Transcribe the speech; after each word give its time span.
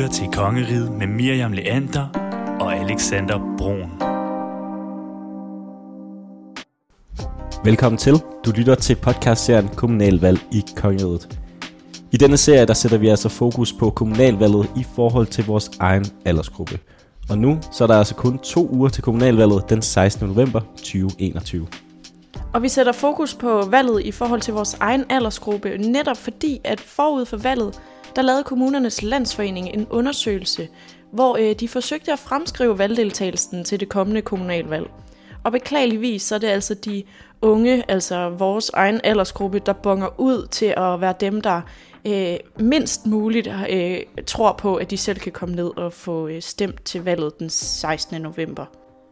lytter 0.00 0.12
til 0.12 0.28
Kongeriget 0.32 0.92
med 0.92 1.06
Miriam 1.06 1.52
Leander 1.52 2.06
og 2.60 2.76
Alexander 2.76 3.38
Brun. 3.58 3.90
Velkommen 7.64 7.98
til. 7.98 8.14
Du 8.44 8.50
lytter 8.50 8.74
til 8.74 8.96
podcastserien 8.96 9.68
Kommunalvalg 9.68 10.38
i 10.52 10.64
Kongeriget. 10.76 11.38
I 12.12 12.16
denne 12.16 12.36
serie 12.36 12.66
der 12.66 12.74
sætter 12.74 12.98
vi 12.98 13.08
altså 13.08 13.28
fokus 13.28 13.72
på 13.72 13.90
kommunalvalget 13.90 14.70
i 14.76 14.84
forhold 14.94 15.26
til 15.26 15.46
vores 15.46 15.70
egen 15.80 16.06
aldersgruppe. 16.24 16.78
Og 17.30 17.38
nu 17.38 17.58
så 17.72 17.84
er 17.84 17.88
der 17.88 17.98
altså 17.98 18.14
kun 18.14 18.38
to 18.38 18.68
uger 18.68 18.88
til 18.88 19.02
kommunalvalget 19.02 19.70
den 19.70 19.82
16. 19.82 20.28
november 20.28 20.60
2021. 20.76 21.66
Og 22.52 22.62
vi 22.62 22.68
sætter 22.68 22.92
fokus 22.92 23.34
på 23.34 23.62
valget 23.70 24.02
i 24.02 24.12
forhold 24.12 24.40
til 24.40 24.54
vores 24.54 24.76
egen 24.80 25.04
aldersgruppe, 25.10 25.78
netop 25.78 26.16
fordi, 26.16 26.60
at 26.64 26.80
forud 26.80 27.24
for 27.26 27.36
valget, 27.36 27.80
der 28.16 28.22
lavede 28.22 28.44
kommunernes 28.44 29.02
landsforening 29.02 29.68
en 29.68 29.86
undersøgelse, 29.90 30.68
hvor 31.12 31.36
øh, 31.36 31.54
de 31.54 31.68
forsøgte 31.68 32.12
at 32.12 32.18
fremskrive 32.18 32.78
valgdeltagelsen 32.78 33.64
til 33.64 33.80
det 33.80 33.88
kommende 33.88 34.22
kommunalvalg. 34.22 34.90
Og 35.44 35.52
beklageligvis 35.52 36.22
så 36.22 36.34
er 36.34 36.38
det 36.38 36.48
altså 36.48 36.74
de 36.74 37.02
unge, 37.42 37.84
altså 37.88 38.28
vores 38.28 38.70
egen 38.74 39.00
aldersgruppe, 39.04 39.58
der 39.58 39.72
bonger 39.72 40.20
ud 40.20 40.46
til 40.46 40.74
at 40.76 41.00
være 41.00 41.14
dem, 41.20 41.40
der 41.40 41.60
øh, 42.06 42.36
mindst 42.58 43.06
muligt 43.06 43.48
øh, 43.70 43.98
tror 44.26 44.52
på, 44.52 44.76
at 44.76 44.90
de 44.90 44.96
selv 44.96 45.18
kan 45.18 45.32
komme 45.32 45.54
ned 45.54 45.70
og 45.76 45.92
få 45.92 46.28
øh, 46.28 46.42
stemt 46.42 46.84
til 46.84 47.04
valget 47.04 47.38
den 47.38 47.50
16. 47.50 48.22
november. 48.22 48.64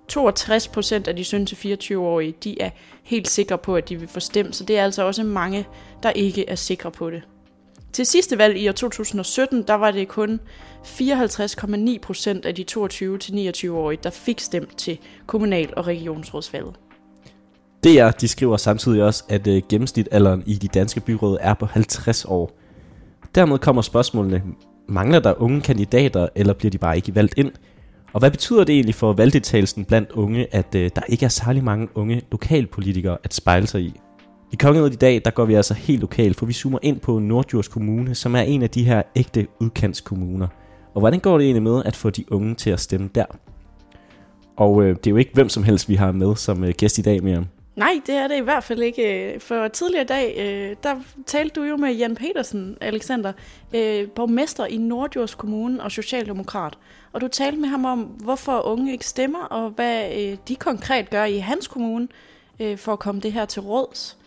62 0.08 0.68
procent 0.68 1.08
af 1.08 1.16
de 1.16 1.22
17-24-årige, 1.22 2.34
de 2.44 2.62
er 2.62 2.70
helt 3.02 3.28
sikre 3.28 3.58
på, 3.58 3.76
at 3.76 3.88
de 3.88 3.96
vil 3.96 4.08
få 4.08 4.20
stemt, 4.20 4.56
så 4.56 4.64
det 4.64 4.78
er 4.78 4.84
altså 4.84 5.02
også 5.02 5.24
mange, 5.24 5.66
der 6.02 6.10
ikke 6.10 6.48
er 6.48 6.54
sikre 6.54 6.90
på 6.90 7.10
det. 7.10 7.22
Til 7.92 8.06
sidste 8.06 8.38
valg 8.38 8.56
i 8.56 8.68
år 8.68 8.72
2017, 8.72 9.62
der 9.62 9.74
var 9.74 9.90
det 9.90 10.08
kun 10.08 10.40
54,9 10.84 11.98
procent 12.02 12.44
af 12.46 12.54
de 12.54 12.64
22-29-årige, 12.70 13.98
der 14.02 14.10
fik 14.10 14.40
stemt 14.40 14.78
til 14.78 14.98
kommunal- 15.26 15.74
og 15.76 15.86
regionsrådsvalget. 15.86 16.74
DR 17.84 18.10
de 18.10 18.28
skriver 18.28 18.56
samtidig 18.56 19.02
også, 19.02 19.24
at 19.28 19.46
øh, 19.46 19.62
gennemsnitalderen 19.68 20.42
i 20.46 20.54
de 20.54 20.68
danske 20.68 21.00
byråd 21.00 21.38
er 21.40 21.54
på 21.54 21.66
50 21.66 22.24
år. 22.24 22.58
Dermed 23.34 23.58
kommer 23.58 23.82
spørgsmålene, 23.82 24.42
mangler 24.88 25.20
der 25.20 25.42
unge 25.42 25.60
kandidater, 25.60 26.28
eller 26.34 26.52
bliver 26.52 26.70
de 26.70 26.78
bare 26.78 26.96
ikke 26.96 27.14
valgt 27.14 27.34
ind? 27.36 27.52
Og 28.12 28.18
hvad 28.18 28.30
betyder 28.30 28.64
det 28.64 28.72
egentlig 28.72 28.94
for 28.94 29.12
valgdeltagelsen 29.12 29.84
blandt 29.84 30.10
unge, 30.12 30.54
at 30.54 30.74
øh, 30.74 30.90
der 30.96 31.02
ikke 31.08 31.24
er 31.24 31.28
særlig 31.28 31.64
mange 31.64 31.88
unge 31.94 32.22
lokalpolitikere 32.30 33.18
at 33.24 33.34
spejle 33.34 33.66
sig 33.66 33.80
i? 33.80 34.00
I 34.52 34.56
Kongeriget 34.56 34.92
i 34.92 34.96
dag, 34.96 35.22
der 35.24 35.30
går 35.30 35.44
vi 35.44 35.54
altså 35.54 35.74
helt 35.74 36.00
lokalt, 36.00 36.36
for 36.36 36.46
vi 36.46 36.52
zoomer 36.52 36.78
ind 36.82 37.00
på 37.00 37.18
Nordjords 37.18 37.68
Kommune, 37.68 38.14
som 38.14 38.34
er 38.34 38.40
en 38.40 38.62
af 38.62 38.70
de 38.70 38.84
her 38.84 39.02
ægte 39.16 39.46
udkantskommuner. 39.60 40.48
Og 40.94 41.00
hvordan 41.00 41.20
går 41.20 41.38
det 41.38 41.44
egentlig 41.44 41.62
med 41.62 41.82
at 41.84 41.96
få 41.96 42.10
de 42.10 42.32
unge 42.32 42.54
til 42.54 42.70
at 42.70 42.80
stemme 42.80 43.10
der? 43.14 43.24
Og 44.56 44.82
øh, 44.82 44.96
det 44.96 45.06
er 45.06 45.10
jo 45.10 45.16
ikke 45.16 45.30
hvem 45.34 45.48
som 45.48 45.62
helst, 45.62 45.88
vi 45.88 45.94
har 45.94 46.12
med 46.12 46.36
som 46.36 46.64
øh, 46.64 46.74
gæst 46.78 46.98
i 46.98 47.02
dag, 47.02 47.22
Miriam. 47.22 47.46
Nej, 47.76 48.00
det 48.06 48.14
er 48.14 48.28
det 48.28 48.36
i 48.36 48.40
hvert 48.40 48.64
fald 48.64 48.82
ikke. 48.82 49.32
Øh, 49.34 49.40
for 49.40 49.68
tidligere 49.68 50.04
i 50.04 50.06
dag, 50.06 50.34
øh, 50.38 50.76
der 50.82 50.94
talte 51.26 51.60
du 51.60 51.66
jo 51.66 51.76
med 51.76 51.94
Jan 51.94 52.14
Petersen, 52.14 52.76
Alexander, 52.80 53.32
øh, 53.74 54.08
borgmester 54.08 54.66
i 54.66 54.76
Nordjords 54.76 55.34
Kommune 55.34 55.82
og 55.82 55.92
Socialdemokrat. 55.92 56.78
Og 57.12 57.20
du 57.20 57.28
talte 57.28 57.60
med 57.60 57.68
ham 57.68 57.84
om, 57.84 58.00
hvorfor 58.00 58.66
unge 58.66 58.92
ikke 58.92 59.06
stemmer, 59.06 59.44
og 59.44 59.70
hvad 59.70 60.12
øh, 60.18 60.36
de 60.48 60.56
konkret 60.56 61.10
gør 61.10 61.24
i 61.24 61.38
hans 61.38 61.66
kommune 61.66 62.08
øh, 62.60 62.78
for 62.78 62.92
at 62.92 62.98
komme 62.98 63.20
det 63.20 63.32
her 63.32 63.44
til 63.44 63.62
råds. 63.62 64.18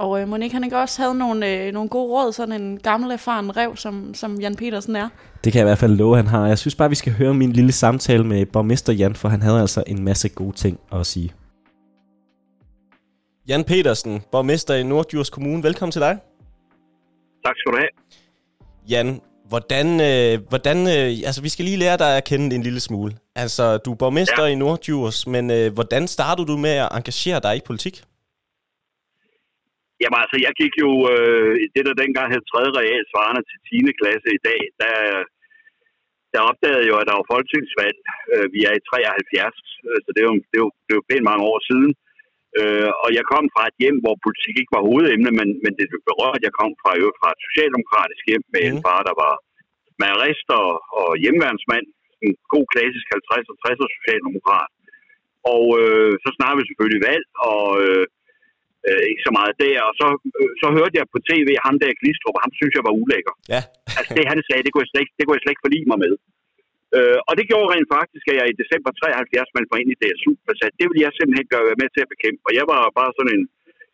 Og 0.00 0.20
øh, 0.20 0.28
Monique, 0.28 0.54
han 0.54 0.64
ikke 0.64 0.78
også 0.78 1.02
havde 1.02 1.14
nogle, 1.14 1.46
øh, 1.46 1.72
nogle 1.72 1.88
gode 1.88 2.10
råd, 2.12 2.32
sådan 2.32 2.62
en 2.62 2.78
gammel 2.78 3.10
erfaren 3.10 3.56
rev, 3.56 3.76
som, 3.76 4.14
som 4.14 4.40
Jan 4.40 4.56
Petersen 4.56 4.96
er. 4.96 5.08
Det 5.44 5.52
kan 5.52 5.58
jeg 5.58 5.64
i 5.64 5.68
hvert 5.68 5.78
fald 5.78 5.96
love, 5.96 6.16
han 6.16 6.26
har. 6.26 6.46
Jeg 6.46 6.58
synes 6.58 6.74
bare, 6.74 6.88
vi 6.88 6.94
skal 6.94 7.12
høre 7.12 7.34
min 7.34 7.52
lille 7.52 7.72
samtale 7.72 8.24
med 8.24 8.46
borgmester 8.46 8.92
Jan, 8.92 9.14
for 9.14 9.28
han 9.28 9.42
havde 9.42 9.60
altså 9.60 9.84
en 9.86 10.04
masse 10.04 10.28
gode 10.28 10.56
ting 10.56 10.80
at 10.92 11.06
sige. 11.06 11.32
Jan 13.48 13.64
Petersen, 13.64 14.22
borgmester 14.32 14.74
i 14.74 14.82
Nordjurs 14.82 15.30
Kommune. 15.30 15.62
Velkommen 15.62 15.92
til 15.92 16.00
dig. 16.00 16.18
Tak 17.44 17.54
skal 17.56 17.72
du 17.72 17.76
have. 17.76 17.88
Jan, 18.90 19.20
hvordan, 19.48 20.00
øh, 20.00 20.48
hvordan 20.48 20.76
øh, 20.86 21.26
altså 21.26 21.42
vi 21.42 21.48
skal 21.48 21.64
lige 21.64 21.76
lære 21.76 21.96
dig 21.96 22.16
at 22.16 22.24
kende 22.24 22.56
en 22.56 22.62
lille 22.62 22.80
smule. 22.80 23.16
Altså, 23.36 23.76
du 23.76 23.92
er 23.92 23.96
borgmester 23.96 24.44
ja. 24.44 24.52
i 24.52 24.54
Nordjurs, 24.54 25.26
men 25.26 25.50
øh, 25.50 25.72
hvordan 25.72 26.08
startede 26.08 26.46
du 26.46 26.56
med 26.56 26.70
at 26.70 26.88
engagere 26.92 27.40
dig 27.40 27.56
i 27.56 27.60
politik? 27.66 28.04
Jamen 30.02 30.18
altså, 30.22 30.36
jeg 30.46 30.52
gik 30.60 30.74
jo, 30.84 30.90
øh, 31.12 31.52
det 31.74 31.82
der 31.86 32.02
dengang 32.02 32.28
hed 32.32 32.42
3. 32.44 32.60
real 32.80 33.02
svarende 33.12 33.42
til 33.50 33.58
10. 33.86 33.98
klasse 34.00 34.28
i 34.38 34.40
dag, 34.48 34.62
der, 34.82 34.98
der 36.32 36.48
opdagede 36.50 36.88
jo, 36.90 36.94
at 36.98 37.06
der 37.08 37.18
var 37.18 37.30
folketingsvalg. 37.34 37.98
Øh, 38.32 38.46
vi 38.54 38.60
er 38.68 38.74
i 38.76 38.86
73, 38.88 39.58
øh, 39.88 39.98
så 40.04 40.08
det 40.14 40.20
er 40.22 40.28
jo, 40.30 40.36
det 40.50 40.56
er 40.58 40.64
jo, 40.66 40.70
det 40.84 40.90
er 40.92 40.98
jo 41.00 41.08
pænt 41.10 41.28
mange 41.30 41.44
år 41.52 41.60
siden. 41.70 41.90
Øh, 42.58 42.90
og 43.04 43.08
jeg 43.18 43.24
kom 43.32 43.44
fra 43.54 43.64
et 43.70 43.76
hjem, 43.82 43.98
hvor 44.04 44.16
politik 44.26 44.54
ikke 44.58 44.76
var 44.76 44.86
hovedemne, 44.88 45.30
men, 45.38 45.48
men 45.64 45.72
det 45.78 45.86
berørte, 46.10 46.46
jeg 46.48 46.54
kom 46.60 46.72
fra, 46.82 46.90
jo 47.02 47.06
fra 47.20 47.28
et 47.34 47.40
socialdemokratisk 47.48 48.22
hjem 48.30 48.44
med 48.54 48.62
mm. 48.62 48.68
en 48.70 48.78
far, 48.84 49.00
der 49.08 49.14
var 49.24 49.34
marist 50.04 50.48
og, 50.60 50.70
og 51.00 51.08
hjemværnsmand. 51.24 51.86
En 52.26 52.34
god 52.54 52.66
klassisk 52.74 53.06
50- 53.16 53.50
og 53.52 53.56
60'er 53.64 53.88
socialdemokrat. 53.98 54.72
Og 55.54 55.64
øh, 55.82 56.12
så 56.22 56.28
snakkede 56.36 56.60
vi 56.60 56.68
selvfølgelig 56.68 57.02
valg, 57.10 57.26
og 57.52 57.66
øh, 57.84 58.04
øh, 58.88 59.02
ikke 59.10 59.22
så 59.26 59.32
meget 59.38 59.54
der. 59.64 59.76
Og 59.88 59.94
så, 60.00 60.08
øh, 60.38 60.52
så 60.62 60.66
hørte 60.76 60.98
jeg 61.00 61.06
på 61.14 61.18
tv, 61.30 61.48
ham 61.66 61.76
der 61.82 61.98
Glistrup, 62.00 62.36
ham 62.44 62.52
synes 62.58 62.72
jeg 62.76 62.84
var 62.88 62.94
ulækker. 63.00 63.34
Ja. 63.54 63.62
altså 63.98 64.12
det 64.18 64.24
han 64.32 64.40
sagde, 64.48 64.62
det 64.64 64.70
kunne 64.72 64.84
jeg 64.84 64.92
slet 64.92 65.04
ikke, 65.04 65.16
det 65.16 65.24
kunne 65.24 65.36
jeg 65.36 65.44
slet 65.44 65.54
ikke 65.54 65.66
forlige 65.66 65.90
mig 65.92 66.00
med. 66.06 66.14
Øh, 66.96 67.18
og 67.28 67.32
det 67.38 67.48
gjorde 67.50 67.72
rent 67.74 67.88
faktisk, 67.96 68.24
at 68.30 68.36
jeg 68.38 68.46
i 68.48 68.60
december 68.62 68.90
73 68.92 69.54
meldte 69.54 69.70
mig 69.72 69.80
ind 69.82 69.90
i 69.94 70.00
DSU, 70.02 70.32
og 70.48 70.54
sagde, 70.58 70.78
det 70.80 70.86
ville 70.88 71.04
jeg 71.04 71.12
simpelthen 71.14 71.48
gøre 71.54 71.80
med 71.82 71.88
til 71.92 72.04
at 72.04 72.12
bekæmpe. 72.14 72.42
Og 72.48 72.52
jeg 72.58 72.66
var 72.72 72.80
bare 73.00 73.12
sådan 73.16 73.34
en, 73.36 73.44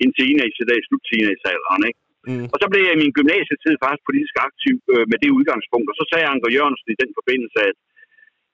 en 0.04 0.10
teenager, 0.18 0.64
der 0.68 0.76
i 0.80 0.86
slut 0.86 1.04
teenagealderen, 1.10 1.84
ikke? 1.90 2.00
Mm. 2.28 2.46
Og 2.52 2.56
så 2.60 2.66
blev 2.70 2.82
jeg 2.86 2.94
i 2.94 3.02
min 3.02 3.16
gymnasietid 3.18 3.74
faktisk 3.82 4.04
politisk 4.08 4.36
aktiv 4.48 4.76
øh, 4.92 5.04
med 5.10 5.18
det 5.22 5.30
udgangspunkt. 5.38 5.88
Og 5.90 5.96
så 5.98 6.04
sagde 6.10 6.30
Anker 6.32 6.54
Jørgensen 6.56 6.88
i 6.92 7.00
den 7.02 7.10
forbindelse, 7.18 7.58
at, 7.70 7.76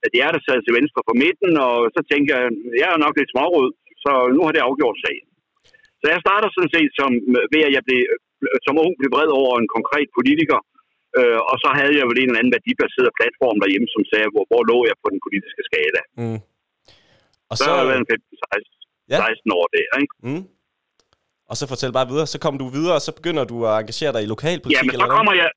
at 0.06 0.10
jeg 0.16 0.24
er 0.26 0.32
der 0.34 0.42
sad 0.44 0.58
til 0.62 0.76
venstre 0.78 1.00
for 1.08 1.16
midten, 1.24 1.52
og 1.66 1.76
så 1.94 2.00
tænkte 2.10 2.28
jeg, 2.34 2.42
jeg 2.80 2.88
er 2.90 3.04
nok 3.04 3.14
lidt 3.16 3.32
smårød, 3.34 3.70
så 4.04 4.12
nu 4.34 4.40
har 4.44 4.52
det 4.54 4.66
afgjort 4.68 4.98
sagen. 5.04 5.26
Så 6.02 6.06
jeg 6.12 6.20
starter 6.24 6.48
sådan 6.50 6.74
set 6.76 6.90
som, 7.00 7.10
ved, 7.52 7.62
at 7.68 7.72
jeg 7.76 7.84
blev, 7.88 8.00
som 8.66 8.80
ung 8.84 8.92
blev 8.98 9.10
vred 9.16 9.30
over 9.40 9.52
en 9.56 9.68
konkret 9.76 10.08
politiker, 10.18 10.58
Øh, 11.18 11.40
og 11.50 11.56
så 11.62 11.68
havde 11.78 11.94
jeg 11.98 12.06
vel 12.10 12.18
en 12.18 12.28
eller 12.28 12.40
anden 12.40 12.54
værdibaseret 12.56 13.16
platform 13.18 13.56
derhjemme, 13.62 13.88
som 13.94 14.02
sagde, 14.10 14.28
hvor, 14.32 14.44
hvor 14.50 14.62
lå 14.70 14.78
jeg 14.90 14.96
på 15.02 15.08
den 15.14 15.20
politiske 15.26 15.62
skala. 15.68 16.00
Mm. 16.20 16.38
Og 17.50 17.54
så, 17.56 17.64
så 17.64 17.70
har 17.70 17.78
jeg 17.82 17.90
været 17.92 18.06
15, 18.12 18.36
16, 18.52 19.12
ja. 19.12 19.18
16 19.28 19.58
år 19.58 19.64
der, 19.76 19.88
ikke? 20.02 20.14
Mm. 20.26 20.44
Og 21.50 21.54
så 21.58 21.64
fortæl 21.72 21.92
bare 21.98 22.08
videre. 22.12 22.26
Så 22.34 22.38
kommer 22.42 22.58
du 22.64 22.68
videre, 22.78 22.96
og 22.98 23.04
så 23.06 23.12
begynder 23.18 23.44
du 23.52 23.56
at 23.68 23.72
engagere 23.82 24.12
dig 24.14 24.22
i 24.24 24.32
lokalpolitik? 24.34 24.78
Ja, 24.78 24.88
men 24.88 24.96
så 25.04 25.08
kommer 25.16 25.34
jeg... 25.40 25.48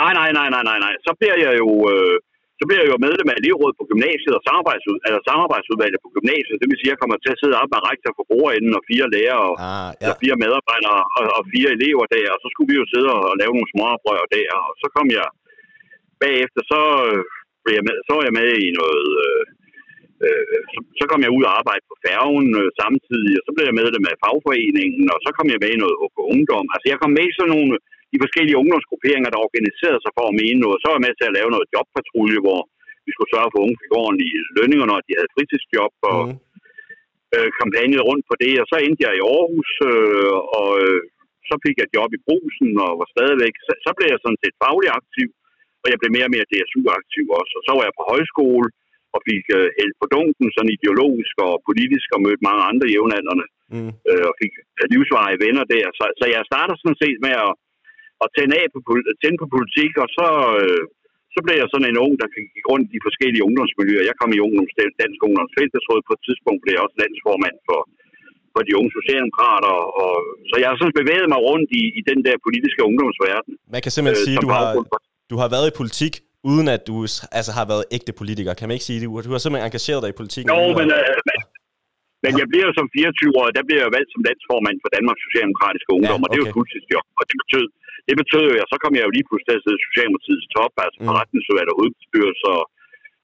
Nej, 0.00 0.12
nej, 0.20 0.30
nej, 0.38 0.48
nej, 0.54 0.62
nej, 0.70 0.78
nej. 0.84 0.94
Så 1.06 1.10
bliver 1.18 1.36
jeg 1.44 1.52
jo... 1.62 1.70
Øh, 1.92 2.16
så 2.62 2.66
bliver 2.68 2.82
jeg 2.84 2.92
jo 2.94 3.04
medlem 3.06 3.28
af 3.32 3.36
elevrådet 3.40 3.76
på 3.80 3.84
gymnasiet 3.90 4.34
og 4.38 4.42
samarbejdsud, 4.48 4.98
eller 5.06 5.20
samarbejdsudvalget 5.30 6.00
på 6.04 6.10
gymnasiet. 6.16 6.60
Det 6.60 6.68
vil 6.68 6.78
sige, 6.78 6.90
at 6.90 6.94
jeg 6.94 7.02
kommer 7.02 7.18
til 7.20 7.34
at 7.34 7.40
sidde 7.42 7.56
op 7.60 7.70
med 7.74 7.86
rektor 7.90 8.10
for 8.18 8.24
bordenden 8.30 8.78
og 8.78 8.82
fire 8.90 9.06
lærere 9.14 9.44
og, 9.50 9.54
ah, 9.70 9.90
ja. 10.02 10.08
og 10.08 10.14
fire 10.22 10.36
medarbejdere 10.44 11.00
og, 11.18 11.24
og, 11.38 11.42
fire 11.54 11.70
elever 11.76 12.04
der. 12.14 12.26
Og 12.34 12.38
så 12.42 12.48
skulle 12.50 12.70
vi 12.72 12.76
jo 12.80 12.86
sidde 12.92 13.10
og 13.18 13.32
lave 13.40 13.52
nogle 13.54 13.72
småoprør 13.72 14.22
der. 14.36 14.48
Og 14.68 14.72
så 14.82 14.86
kom 14.96 15.06
jeg 15.18 15.26
bagefter, 16.24 16.60
så, 16.72 16.80
blev 17.62 17.74
jeg 17.78 17.86
med, 17.88 17.96
så 18.06 18.12
var 18.16 18.24
jeg 18.28 18.36
med 18.40 18.50
i 18.66 18.68
noget... 18.80 19.04
Øh, 19.26 19.42
øh, 20.24 20.60
så, 20.72 20.78
så 21.00 21.04
kom 21.10 21.20
jeg 21.24 21.34
ud 21.36 21.44
og 21.48 21.54
arbejde 21.60 21.84
på 21.90 21.96
færgen 22.06 22.48
øh, 22.60 22.68
samtidig, 22.82 23.32
og 23.38 23.44
så 23.46 23.50
blev 23.54 23.64
jeg 23.68 23.78
medlem 23.80 24.04
af 24.10 24.20
fagforeningen, 24.24 25.06
og 25.14 25.18
så 25.24 25.30
kom 25.36 25.46
jeg 25.52 25.60
med 25.64 25.70
i 25.74 25.82
noget 25.82 25.96
på 26.16 26.22
ungdom. 26.34 26.66
Altså 26.74 26.86
jeg 26.92 26.98
kom 27.00 27.12
med 27.18 27.26
i 27.28 27.36
sådan 27.38 27.54
nogle 27.56 27.74
de 28.12 28.22
forskellige 28.24 28.60
ungdomsgrupperinger, 28.62 29.30
der 29.30 29.44
organiserede 29.46 30.02
sig 30.02 30.12
for 30.18 30.26
at 30.28 30.38
mene 30.42 30.58
noget. 30.64 30.78
Så 30.80 30.86
var 30.88 30.96
jeg 30.96 31.06
med 31.06 31.14
til 31.16 31.28
at 31.28 31.36
lave 31.38 31.50
noget 31.54 31.72
jobpatrulje, 31.74 32.40
hvor 32.46 32.60
vi 33.06 33.10
skulle 33.12 33.32
sørge 33.34 33.50
for, 33.52 33.58
at 33.60 33.64
unge 33.66 33.80
fik 33.82 33.92
ordentlige 34.02 34.38
lønninger, 34.58 34.86
når 34.88 34.98
de 35.06 35.16
havde 35.18 35.34
fritidsjob, 35.34 35.94
og 36.12 36.20
mm. 36.26 36.36
øh, 37.34 37.48
kampagne 37.60 37.98
rundt 38.08 38.24
på 38.30 38.34
det. 38.42 38.52
Og 38.62 38.66
så 38.70 38.76
endte 38.86 39.04
jeg 39.06 39.12
i 39.14 39.24
Aarhus, 39.32 39.70
øh, 39.90 40.34
og 40.58 40.70
øh, 40.84 41.00
så 41.48 41.54
fik 41.64 41.76
jeg 41.82 41.94
job 41.96 42.10
i 42.16 42.24
brusen, 42.26 42.70
og 42.84 42.90
var 43.00 43.08
stadigvæk. 43.16 43.54
Så, 43.66 43.72
så 43.84 43.90
blev 43.96 44.08
jeg 44.12 44.20
sådan 44.22 44.42
set 44.42 44.56
faglig 44.64 44.90
aktiv, 45.00 45.28
og 45.82 45.86
jeg 45.90 45.98
blev 46.00 46.12
mere 46.16 46.28
og 46.28 46.34
mere 46.36 46.50
DSU-aktiv 46.50 47.24
også. 47.40 47.52
Og 47.58 47.62
så 47.66 47.72
var 47.76 47.84
jeg 47.86 47.98
på 47.98 48.04
højskole, 48.12 48.68
og 49.14 49.20
fik 49.30 49.44
øh, 49.58 49.68
held 49.78 49.92
på 50.00 50.06
dunken, 50.14 50.48
sådan 50.54 50.74
ideologisk 50.76 51.34
og 51.48 51.54
politisk, 51.68 52.08
og 52.14 52.22
mødte 52.24 52.46
mange 52.48 52.62
andre 52.70 52.86
jævnaldrende, 52.94 53.46
mm. 53.74 53.92
øh, 54.10 54.24
og 54.30 54.34
fik 54.42 54.52
livsvarige 54.92 55.42
venner 55.44 55.64
der. 55.74 55.86
Så, 55.98 56.04
så 56.20 56.24
jeg 56.34 56.42
starter 56.50 56.74
sådan 56.76 57.00
set 57.02 57.18
med 57.26 57.34
at 57.46 57.52
at 58.24 58.28
tænde, 58.36 58.54
af 58.60 58.66
på, 58.74 58.80
tænde 59.22 59.38
på 59.42 59.46
politik, 59.56 59.92
og 60.02 60.08
så, 60.18 60.28
øh, 60.60 60.82
så 61.34 61.38
blev 61.44 61.56
jeg 61.60 61.68
sådan 61.70 61.88
en 61.90 62.00
ung, 62.04 62.12
der 62.22 62.28
gik 62.36 62.50
rundt 62.70 62.86
i 62.88 62.92
de 62.94 63.04
forskellige 63.08 63.46
ungdomsmiljøer. 63.48 64.08
Jeg 64.10 64.16
kom 64.20 64.30
i 64.36 64.40
ungdoms, 64.46 64.72
Dansk 65.02 65.20
Ungdomsfællesråd 65.26 66.00
på 66.08 66.12
et 66.16 66.22
tidspunkt, 66.26 66.60
blev 66.62 66.72
jeg 66.74 66.84
også 66.86 66.98
landsformand 67.02 67.56
for, 67.68 67.80
for 68.52 68.60
de 68.66 68.72
unge 68.78 68.92
socialdemokrater. 68.98 69.74
Og, 70.04 70.14
så 70.48 70.54
jeg 70.62 70.68
har 70.70 70.76
sådan 70.80 70.98
bevæget 71.00 71.28
mig 71.34 71.40
rundt 71.48 71.68
i, 71.80 71.82
i 71.98 72.00
den 72.10 72.18
der 72.26 72.36
politiske 72.46 72.80
ungdomsverden. 72.88 73.52
Man 73.74 73.80
kan 73.84 73.92
simpelthen 73.94 74.20
øh, 74.22 74.26
sige, 74.26 74.36
du 74.46 74.50
har, 74.56 74.64
du 75.32 75.36
har 75.42 75.48
været 75.54 75.66
i 75.72 75.74
politik 75.80 76.14
uden 76.50 76.66
at 76.76 76.82
du 76.90 76.94
altså, 77.38 77.52
har 77.58 77.66
været 77.72 77.84
ægte 77.96 78.12
politiker. 78.20 78.52
Kan 78.58 78.66
man 78.68 78.74
ikke 78.76 78.88
sige 78.90 78.98
det? 79.00 79.06
Du 79.26 79.32
har 79.34 79.42
simpelthen 79.42 79.68
engageret 79.70 80.00
dig 80.04 80.10
i 80.14 80.16
politikken. 80.20 80.48
Jo, 80.52 80.62
men, 80.80 80.88
øh, 80.98 81.18
men, 81.28 81.38
men 82.24 82.32
jeg 82.40 82.46
bliver 82.50 82.66
jo 82.68 82.72
som 82.80 82.86
24 82.98 83.40
år, 83.40 83.46
der 83.58 83.64
bliver 83.68 83.80
jeg 83.84 83.90
valgt 83.96 84.10
som 84.14 84.22
landsformand 84.28 84.76
for 84.82 84.90
Danmarks 84.96 85.20
Socialdemokratiske 85.26 85.90
Ungdom, 85.96 86.20
ja, 86.20 86.24
okay. 86.24 86.24
og 86.24 86.28
det 86.30 86.38
er 86.38 86.44
jo 86.46 86.56
fuldtidsjob. 86.58 87.06
Og 87.18 87.22
det 87.28 87.36
betød, 87.42 87.66
det 88.08 88.14
betød 88.20 88.44
jo, 88.50 88.54
at 88.62 88.70
så 88.72 88.76
kom 88.82 88.92
jeg 88.96 89.04
jo 89.06 89.12
lige 89.16 89.26
pludselig 89.28 89.48
til 89.50 89.58
at 89.58 89.64
sidde 89.64 89.86
Socialdemokratiets 89.86 90.48
top, 90.56 90.72
altså 90.84 90.98
mm. 91.00 91.06
forretningsudvalg 91.08 91.68
og 91.72 91.76
hovedbestyrelse, 91.78 92.44
og 92.56 92.62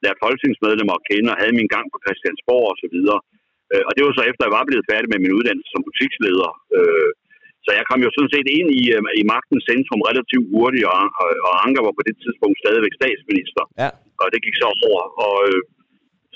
lærte 0.03 0.23
folketingsmedlemmer 0.25 0.95
at 0.97 1.07
kende, 1.11 1.29
og 1.33 1.39
havde 1.41 1.59
min 1.61 1.73
gang 1.75 1.87
på 1.93 1.99
Christiansborg 2.05 2.67
og 2.73 2.77
så 2.83 2.89
videre. 2.95 3.21
Øh, 3.73 3.85
og 3.89 3.93
det 3.95 4.03
var 4.03 4.13
så 4.15 4.25
efter, 4.31 4.43
at 4.43 4.49
jeg 4.49 4.57
var 4.59 4.69
blevet 4.69 4.89
færdig 4.91 5.09
med 5.11 5.21
min 5.25 5.37
uddannelse 5.39 5.71
som 5.73 5.85
butiksleder. 5.87 6.51
Øh, 6.77 7.11
så 7.65 7.71
jeg 7.79 7.85
kom 7.91 8.01
jo 8.07 8.11
sådan 8.13 8.35
set 8.35 8.49
ind 8.59 8.69
i, 8.81 8.83
øh, 8.97 9.03
i 9.21 9.23
magtens 9.35 9.65
centrum 9.71 10.01
relativt 10.11 10.47
hurtigt, 10.53 10.87
og, 10.93 11.01
og, 11.21 11.29
og 11.49 11.53
Anker 11.65 11.83
var 11.87 11.95
på 11.99 12.05
det 12.09 12.17
tidspunkt 12.25 12.57
stadigvæk 12.65 12.95
statsminister. 13.01 13.63
Ja. 13.83 13.91
Og 14.23 14.27
det 14.33 14.41
gik 14.47 14.57
så 14.59 14.67
over. 14.85 15.03
Og 15.27 15.35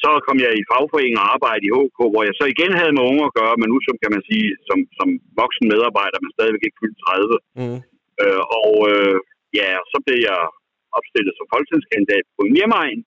så 0.02 0.10
kom 0.26 0.36
jeg 0.44 0.52
i 0.60 0.68
fagforening 0.70 1.16
og 1.20 1.26
arbejde 1.34 1.62
i 1.66 1.74
HK, 1.76 1.98
hvor 2.12 2.22
jeg 2.28 2.34
så 2.40 2.44
igen 2.54 2.72
havde 2.80 2.96
med 2.96 3.04
unge 3.10 3.22
at 3.28 3.36
gøre, 3.40 3.54
men 3.60 3.68
nu 3.72 3.78
som 3.86 3.96
kan 4.02 4.10
man 4.14 4.22
sige, 4.30 4.46
som, 4.68 4.78
som 4.98 5.08
voksen 5.40 5.66
medarbejder, 5.72 6.18
men 6.20 6.30
stadigvæk 6.36 6.64
ikke 6.64 6.80
fyldt 6.82 6.98
30. 7.06 7.36
Mm. 7.60 7.78
Øh, 8.22 8.42
og 8.58 8.72
øh, 8.92 9.16
ja, 9.60 9.70
så 9.92 9.98
blev 10.06 10.18
jeg 10.30 10.40
opstillet 10.98 11.32
som 11.36 11.46
folketingskandidat 11.54 12.24
på 12.36 12.40
en 12.46 12.56
hjemmeegn, 12.58 13.00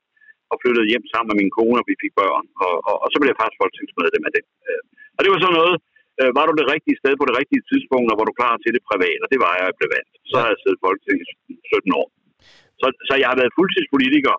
og 0.52 0.56
flyttede 0.62 0.90
hjem 0.92 1.06
sammen 1.12 1.30
med 1.32 1.38
min 1.42 1.56
kone, 1.58 1.80
og 1.82 1.88
vi 1.90 1.96
fik 2.04 2.14
børn. 2.22 2.46
Og, 2.66 2.76
og, 2.90 2.96
og 3.04 3.08
så 3.12 3.18
blev 3.18 3.30
jeg 3.32 3.42
faktisk 3.42 3.62
folketingsmedlem 3.64 4.28
af 4.28 4.34
det. 4.38 4.44
Øh, 4.68 4.82
og 5.18 5.22
det 5.24 5.32
var 5.34 5.40
så 5.42 5.50
noget, 5.60 5.76
øh, 6.20 6.32
var 6.38 6.46
du 6.46 6.54
det 6.60 6.72
rigtige 6.74 7.00
sted 7.02 7.14
på 7.18 7.26
det 7.30 7.36
rigtige 7.42 7.64
tidspunkt, 7.72 8.10
og 8.12 8.18
var 8.20 8.28
du 8.28 8.36
klar 8.40 8.56
til 8.64 8.72
det 8.76 8.84
privat, 8.90 9.20
og 9.24 9.30
det 9.34 9.40
var 9.46 9.52
jeg, 9.58 9.66
jeg 9.70 9.78
blev 9.80 9.90
valgt. 9.96 10.14
Så 10.32 10.36
har 10.42 10.50
jeg 10.52 10.60
siddet 10.62 10.78
i 10.80 10.84
Folketinget 10.86 11.28
i 11.52 11.56
17 11.74 12.00
år. 12.02 12.08
Så, 12.82 12.88
så 13.08 13.14
jeg 13.22 13.28
har 13.32 13.40
været 13.42 13.56
fuldtidspolitiker 13.58 14.36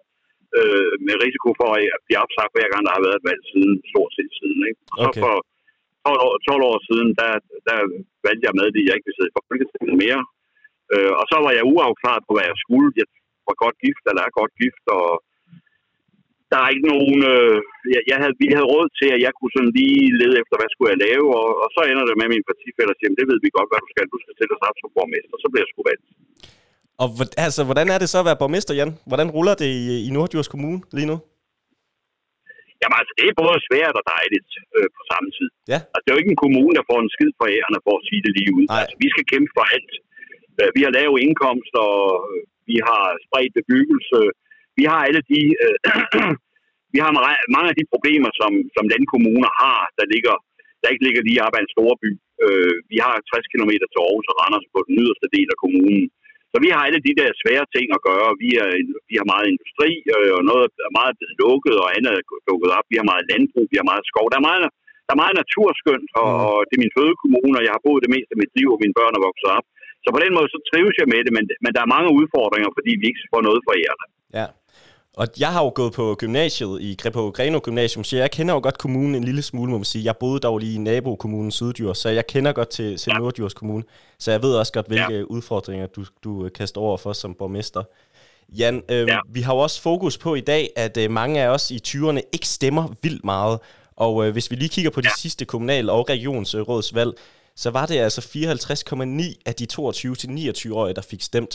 øh, 0.58 0.94
med 1.06 1.14
risiko 1.24 1.48
for 1.60 1.70
at 1.76 2.02
blive 2.06 2.22
opsagt 2.24 2.54
hver 2.56 2.68
gang, 2.72 2.82
der 2.86 2.94
har 2.96 3.04
været 3.06 3.18
et 3.18 3.28
valg 3.30 3.42
siden, 3.52 3.72
stort 3.92 4.12
set 4.16 4.32
siden. 4.40 4.60
Ikke? 4.68 4.80
Og 4.92 4.98
så 5.04 5.10
for 5.24 5.34
12 6.06 6.26
år, 6.26 6.34
12 6.50 6.70
år 6.70 6.78
siden, 6.88 7.08
der, 7.20 7.32
der 7.68 7.78
valgte 8.26 8.46
jeg 8.46 8.54
med, 8.58 8.64
at 8.68 8.76
jeg 8.88 8.96
ikke 8.96 9.08
ville 9.08 9.18
sidde 9.18 9.32
i 9.32 9.36
Folketinget 9.36 9.96
mere. 10.04 10.20
Øh, 10.94 11.12
og 11.20 11.24
så 11.30 11.36
var 11.44 11.52
jeg 11.58 11.70
uafklaret 11.72 12.22
på, 12.26 12.32
hvad 12.34 12.46
jeg 12.50 12.58
skulle. 12.64 12.88
Jeg 13.00 13.06
var 13.48 13.56
godt 13.64 13.76
gift, 13.84 14.04
eller 14.10 14.22
er 14.22 14.38
godt 14.40 14.52
gift, 14.62 14.84
og 14.98 15.06
der 16.50 16.58
er 16.60 16.68
ikke 16.74 16.88
nogen... 16.94 17.18
Øh, 17.32 17.56
jeg, 17.94 18.02
jeg 18.10 18.18
havde, 18.22 18.34
vi 18.42 18.46
havde 18.56 18.70
råd 18.74 18.88
til, 19.00 19.08
at 19.16 19.20
jeg 19.26 19.32
kunne 19.36 19.54
sådan 19.56 19.72
lige 19.78 20.00
lede 20.20 20.34
efter, 20.42 20.54
hvad 20.58 20.70
skulle 20.72 20.92
jeg 20.92 21.02
lave, 21.06 21.26
og, 21.40 21.48
og 21.62 21.68
så 21.74 21.80
ender 21.90 22.04
det 22.06 22.16
med, 22.16 22.28
at 22.28 22.34
min 22.34 22.48
partifælder 22.48 22.94
siger, 22.96 23.10
det 23.20 23.26
ved 23.30 23.38
vi 23.44 23.56
godt, 23.58 23.70
hvad 23.70 23.80
du 23.84 23.88
skal. 23.92 24.06
Du 24.14 24.18
skal 24.22 24.34
sætte 24.38 24.54
dig 24.60 24.68
op 24.70 24.78
som 24.80 24.90
borgmester. 24.96 25.36
Så 25.42 25.48
bliver 25.50 25.64
jeg 25.64 25.70
sgu 25.72 25.82
valgt. 25.90 26.06
Og 27.02 27.08
altså, 27.46 27.60
hvordan 27.68 27.88
er 27.94 27.98
det 28.00 28.08
så 28.10 28.18
at 28.22 28.28
være 28.28 28.40
borgmester, 28.42 28.74
Jan? 28.80 28.92
Hvordan 29.10 29.28
ruller 29.36 29.54
det 29.62 29.70
i, 29.80 29.84
i 30.06 30.10
Nordjurs 30.16 30.48
Kommune 30.52 30.80
lige 30.96 31.10
nu? 31.12 31.16
Jamen 32.80 32.96
altså, 33.00 33.12
det 33.18 33.24
er 33.30 33.36
både 33.42 33.58
svært 33.68 33.94
og 34.00 34.04
dejligt 34.14 34.50
øh, 34.76 34.88
på 34.96 35.02
samme 35.10 35.28
tid. 35.36 35.48
Ja. 35.72 35.78
Altså, 35.94 36.02
det 36.02 36.08
er 36.08 36.16
jo 36.16 36.22
ikke 36.22 36.34
en 36.36 36.42
kommune, 36.44 36.72
der 36.78 36.84
får 36.90 36.98
en 37.04 37.12
skid 37.16 37.30
for 37.38 37.46
ærerne, 37.56 37.78
for 37.86 37.94
at 37.98 38.04
sige 38.08 38.22
det 38.26 38.32
lige 38.38 38.50
ud. 38.58 38.64
Nej. 38.66 38.80
Altså, 38.80 38.96
vi 39.04 39.08
skal 39.14 39.24
kæmpe 39.32 39.50
for 39.56 39.64
alt. 39.74 39.92
Øh, 40.60 40.70
vi 40.76 40.80
har 40.86 40.92
lave 40.98 41.14
indkomster, 41.24 41.86
vi 42.70 42.76
har 42.88 43.04
spredt 43.26 43.56
bebyggelse, 43.60 44.20
vi 44.78 44.84
har 44.90 45.00
alle 45.06 45.22
de... 45.32 45.40
Øh, 45.64 45.78
vi 46.94 46.98
har 47.04 47.12
mange 47.56 47.70
af 47.72 47.76
de 47.80 47.90
problemer, 47.92 48.30
som, 48.40 48.52
som 48.76 48.84
landkommuner 48.92 49.50
har, 49.62 49.80
der 49.98 50.06
ligger 50.14 50.36
der 50.80 50.92
ikke 50.92 51.06
ligger 51.06 51.22
lige 51.28 51.44
op 51.46 51.56
ad 51.56 51.62
en 51.62 51.74
stor 51.76 51.92
by. 52.02 52.10
Øh, 52.44 52.74
vi 52.92 52.98
har 53.06 53.14
60 53.32 53.52
km 53.52 53.72
til 53.92 54.00
Aarhus 54.02 54.30
og 54.30 54.36
Randers 54.40 54.66
på 54.74 54.78
den 54.86 54.94
yderste 55.02 55.28
del 55.36 55.48
af 55.54 55.58
kommunen. 55.64 56.06
Så 56.52 56.56
vi 56.64 56.68
har 56.74 56.82
alle 56.86 57.02
de 57.08 57.18
der 57.20 57.40
svære 57.42 57.66
ting 57.76 57.86
at 57.96 58.04
gøre. 58.08 58.28
Vi, 58.42 58.50
er, 58.62 58.68
vi 59.10 59.14
har 59.20 59.26
meget 59.32 59.46
industri, 59.52 59.90
øh, 60.14 60.30
og 60.38 60.42
noget 60.50 60.70
er 60.86 60.92
meget 61.00 61.14
lukket, 61.42 61.76
og 61.82 61.88
andet 61.96 62.12
er 62.18 62.22
lukket 62.50 62.70
op. 62.78 62.86
Vi 62.92 62.96
har 63.00 63.10
meget 63.12 63.28
landbrug, 63.30 63.66
vi 63.72 63.78
har 63.80 63.90
meget 63.92 64.04
skov. 64.10 64.26
Der 64.32 64.38
er 64.40 64.48
meget, 64.50 64.66
der 65.06 65.12
er 65.14 65.22
meget 65.22 65.36
naturskønt, 65.42 66.10
og, 66.22 66.30
mm. 66.34 66.46
og 66.48 66.56
det 66.66 66.74
er 66.74 66.84
min 66.84 66.96
fødekommune, 66.98 67.58
og 67.58 67.64
jeg 67.66 67.72
har 67.74 67.84
boet 67.86 68.04
det 68.04 68.14
meste 68.14 68.32
af 68.34 68.40
mit 68.42 68.52
liv, 68.58 68.68
og 68.74 68.80
mine 68.82 68.96
børn 68.98 69.16
er 69.18 69.26
vokset 69.28 69.48
op. 69.56 69.66
Så 70.06 70.10
på 70.16 70.20
den 70.24 70.32
måde 70.36 70.48
så 70.54 70.58
trives 70.70 70.96
jeg 71.00 71.08
med 71.14 71.20
det, 71.26 71.32
men, 71.36 71.44
men 71.64 71.70
der 71.74 71.80
er 71.82 71.94
mange 71.96 72.10
udfordringer, 72.18 72.70
fordi 72.78 72.90
vi 73.00 73.06
ikke 73.10 73.22
får 73.32 73.42
noget 73.48 73.60
for 73.66 73.72
ærerne. 73.82 74.06
Ja. 74.38 74.46
Og 75.20 75.26
jeg 75.40 75.52
har 75.52 75.62
jo 75.64 75.72
gået 75.74 75.92
på 75.92 76.14
gymnasiet 76.18 76.82
i 76.82 76.96
på 77.12 77.30
Greno 77.30 77.58
Gymnasium, 77.62 78.04
så 78.04 78.16
jeg 78.16 78.30
kender 78.30 78.54
jo 78.54 78.60
godt 78.60 78.78
kommunen 78.78 79.14
en 79.14 79.24
lille 79.24 79.42
smule, 79.42 79.70
må 79.70 79.78
man 79.78 79.84
sige. 79.84 80.04
Jeg 80.04 80.16
boede 80.16 80.40
dog 80.40 80.58
lige 80.58 80.74
i 80.74 80.78
nabokommunen 80.78 81.50
Syddjurs, 81.50 81.98
så 81.98 82.08
jeg 82.08 82.26
kender 82.26 82.52
godt 82.52 82.68
til, 82.68 82.96
til 82.96 83.10
ja. 83.12 83.18
Nordjurs 83.18 83.54
Kommune. 83.54 83.84
Så 84.18 84.30
jeg 84.30 84.42
ved 84.42 84.54
også 84.54 84.72
godt, 84.72 84.86
hvilke 84.86 85.14
ja. 85.14 85.22
udfordringer 85.22 85.86
du, 85.86 86.04
du 86.24 86.48
kaster 86.48 86.80
over 86.80 86.96
for 86.96 87.12
som 87.12 87.34
borgmester. 87.34 87.82
Jan, 88.48 88.82
øh, 88.90 89.08
ja. 89.08 89.18
vi 89.28 89.40
har 89.40 89.54
jo 89.54 89.58
også 89.58 89.82
fokus 89.82 90.18
på 90.18 90.34
i 90.34 90.40
dag, 90.40 90.68
at 90.76 90.96
øh, 90.96 91.10
mange 91.10 91.40
af 91.40 91.48
os 91.48 91.70
i 91.70 91.78
20'erne 91.88 92.20
ikke 92.32 92.48
stemmer 92.48 92.94
vildt 93.02 93.24
meget. 93.24 93.58
Og 93.96 94.26
øh, 94.26 94.32
hvis 94.32 94.50
vi 94.50 94.56
lige 94.56 94.68
kigger 94.68 94.90
på 94.90 95.00
de 95.00 95.06
ja. 95.06 95.14
sidste 95.18 95.44
kommunal- 95.44 95.90
og 95.90 96.08
regionsrådsvalg, 96.08 97.12
så 97.62 97.68
var 97.76 97.84
det 97.90 97.98
altså 98.06 98.20
54,9 98.20 99.48
af 99.50 99.54
de 99.60 99.66
22-29-årige, 99.74 100.98
der 100.98 101.06
fik 101.12 101.22
stemt. 101.30 101.54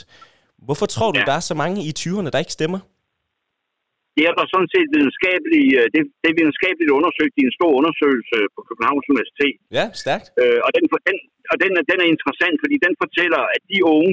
Hvorfor 0.68 0.88
tror 0.95 1.09
du, 1.15 1.19
ja. 1.21 1.27
der 1.30 1.36
er 1.39 1.45
så 1.51 1.56
mange 1.63 1.80
i 1.89 1.92
20'erne, 2.01 2.30
der 2.33 2.44
ikke 2.44 2.57
stemmer? 2.59 2.80
Det 4.18 4.24
er 4.30 4.33
der 4.39 4.45
sådan 4.53 4.71
set 4.75 4.88
videnskabeligt, 4.95 5.69
øh, 5.80 5.86
det, 5.94 6.01
det 6.21 6.27
er 6.31 6.38
videnskabeligt 6.42 6.92
undersøgt 7.00 7.36
i 7.39 7.44
en 7.48 7.56
stor 7.59 7.71
undersøgelse 7.80 8.38
på 8.56 8.59
Københavns 8.68 9.06
Universitet. 9.12 9.57
Ja, 9.77 9.86
stærkt. 10.03 10.27
Øh, 10.42 10.59
og 10.65 10.69
den, 10.75 10.83
den, 11.09 11.18
og 11.51 11.56
den, 11.63 11.71
den 11.92 11.98
er 12.03 12.07
interessant, 12.15 12.56
fordi 12.63 12.75
den 12.86 12.94
fortæller, 13.03 13.42
at 13.56 13.62
de 13.71 13.80
unge, 13.95 14.12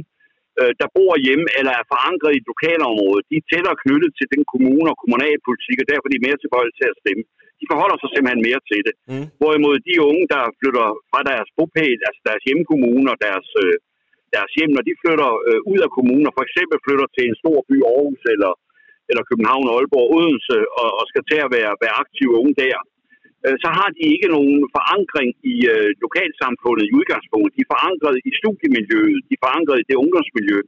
øh, 0.61 0.73
der 0.81 0.89
bor 0.97 1.13
hjemme 1.27 1.47
eller 1.59 1.73
er 1.81 1.85
forankret 1.93 2.33
i 2.35 2.41
et 2.43 2.51
lokalområde, 2.53 3.21
de 3.31 3.35
er 3.41 3.47
tættere 3.51 3.81
knyttet 3.85 4.11
til 4.19 4.27
den 4.35 4.43
kommune 4.53 4.89
og 4.93 4.99
kommunalpolitik, 5.03 5.77
og 5.83 5.87
derfor 5.91 6.07
er 6.09 6.15
de 6.15 6.27
mere 6.27 6.39
tilbøjelige 6.41 6.79
til 6.81 6.89
at 6.93 7.01
stemme. 7.03 7.25
De 7.61 7.67
forholder 7.73 7.97
sig 7.99 8.11
simpelthen 8.11 8.47
mere 8.49 8.61
til 8.71 8.81
det. 8.87 8.95
Mm. 9.11 9.27
Hvorimod 9.41 9.77
de 9.89 9.95
unge, 10.09 10.25
der 10.35 10.43
flytter 10.61 10.87
fra 11.11 11.21
deres 11.31 11.49
bopæl, 11.57 11.99
altså 12.09 12.23
deres 12.29 12.43
hjemkommune 12.49 13.09
og 13.15 13.19
deres, 13.27 13.49
øh, 13.65 13.77
deres 14.37 14.53
hjem, 14.57 14.73
når 14.77 14.85
de 14.89 15.01
flytter 15.03 15.31
øh, 15.49 15.61
ud 15.73 15.81
af 15.87 15.91
kommunen, 15.97 16.29
og 16.31 16.35
for 16.39 16.45
eksempel 16.49 16.77
flytter 16.87 17.09
til 17.17 17.25
en 17.27 17.37
stor 17.43 17.59
by, 17.69 17.77
Aarhus 17.91 18.23
eller 18.35 18.53
eller 19.11 19.25
København, 19.31 19.67
Aalborg, 19.75 20.07
Odense, 20.17 20.59
og, 20.81 20.89
og 20.99 21.05
skal 21.11 21.25
til 21.31 21.39
at 21.47 21.51
være, 21.57 21.73
være 21.85 21.99
aktive 22.03 22.33
unge 22.41 22.55
der, 22.65 22.77
øh, 23.45 23.57
så 23.63 23.69
har 23.79 23.89
de 23.97 24.03
ikke 24.15 24.29
nogen 24.37 24.59
forankring 24.77 25.31
i 25.53 25.57
øh, 25.75 25.89
lokalsamfundet 26.05 26.85
i 26.87 26.95
udgangspunktet. 26.99 27.57
De 27.57 27.65
er 27.65 27.73
forankret 27.75 28.17
i 28.29 28.31
studiemiljøet, 28.41 29.21
de 29.29 29.35
er 29.37 29.45
forankret 29.47 29.79
i 29.81 29.89
det 29.91 29.97
ungdomsmiljø, 30.05 30.59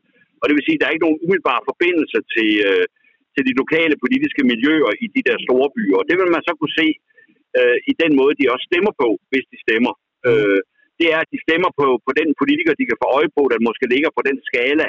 og 0.40 0.44
det 0.46 0.54
vil 0.54 0.66
sige, 0.66 0.76
at 0.76 0.80
der 0.80 0.86
er 0.86 0.94
ikke 0.94 1.06
nogen 1.06 1.22
umiddelbar 1.24 1.58
forbindelse 1.70 2.18
til, 2.34 2.50
øh, 2.68 2.84
til 3.34 3.42
de 3.48 3.54
lokale 3.62 3.96
politiske 4.04 4.42
miljøer 4.52 4.92
i 5.04 5.06
de 5.16 5.22
der 5.28 5.36
store 5.46 5.68
byer. 5.76 5.96
Og 6.00 6.06
det 6.08 6.16
vil 6.20 6.30
man 6.36 6.42
så 6.48 6.52
kunne 6.58 6.76
se 6.80 6.88
øh, 7.58 7.78
i 7.90 7.92
den 8.02 8.12
måde, 8.20 8.38
de 8.40 8.52
også 8.54 8.66
stemmer 8.70 8.92
på, 9.02 9.08
hvis 9.30 9.46
de 9.52 9.58
stemmer. 9.66 9.92
Øh, 10.28 10.60
det 11.00 11.08
er, 11.14 11.20
at 11.24 11.32
de 11.34 11.44
stemmer 11.46 11.70
på, 11.80 11.86
på 12.06 12.12
den 12.20 12.28
politiker, 12.40 12.72
de 12.80 12.88
kan 12.88 13.00
få 13.02 13.06
øje 13.18 13.30
på, 13.36 13.42
der 13.52 13.66
måske 13.68 13.86
ligger 13.94 14.10
på 14.16 14.22
den 14.28 14.38
skala, 14.48 14.88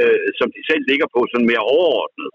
øh, 0.00 0.28
som 0.38 0.48
de 0.56 0.60
selv 0.70 0.82
ligger 0.90 1.08
på, 1.14 1.20
sådan 1.30 1.50
mere 1.52 1.64
overordnet. 1.74 2.30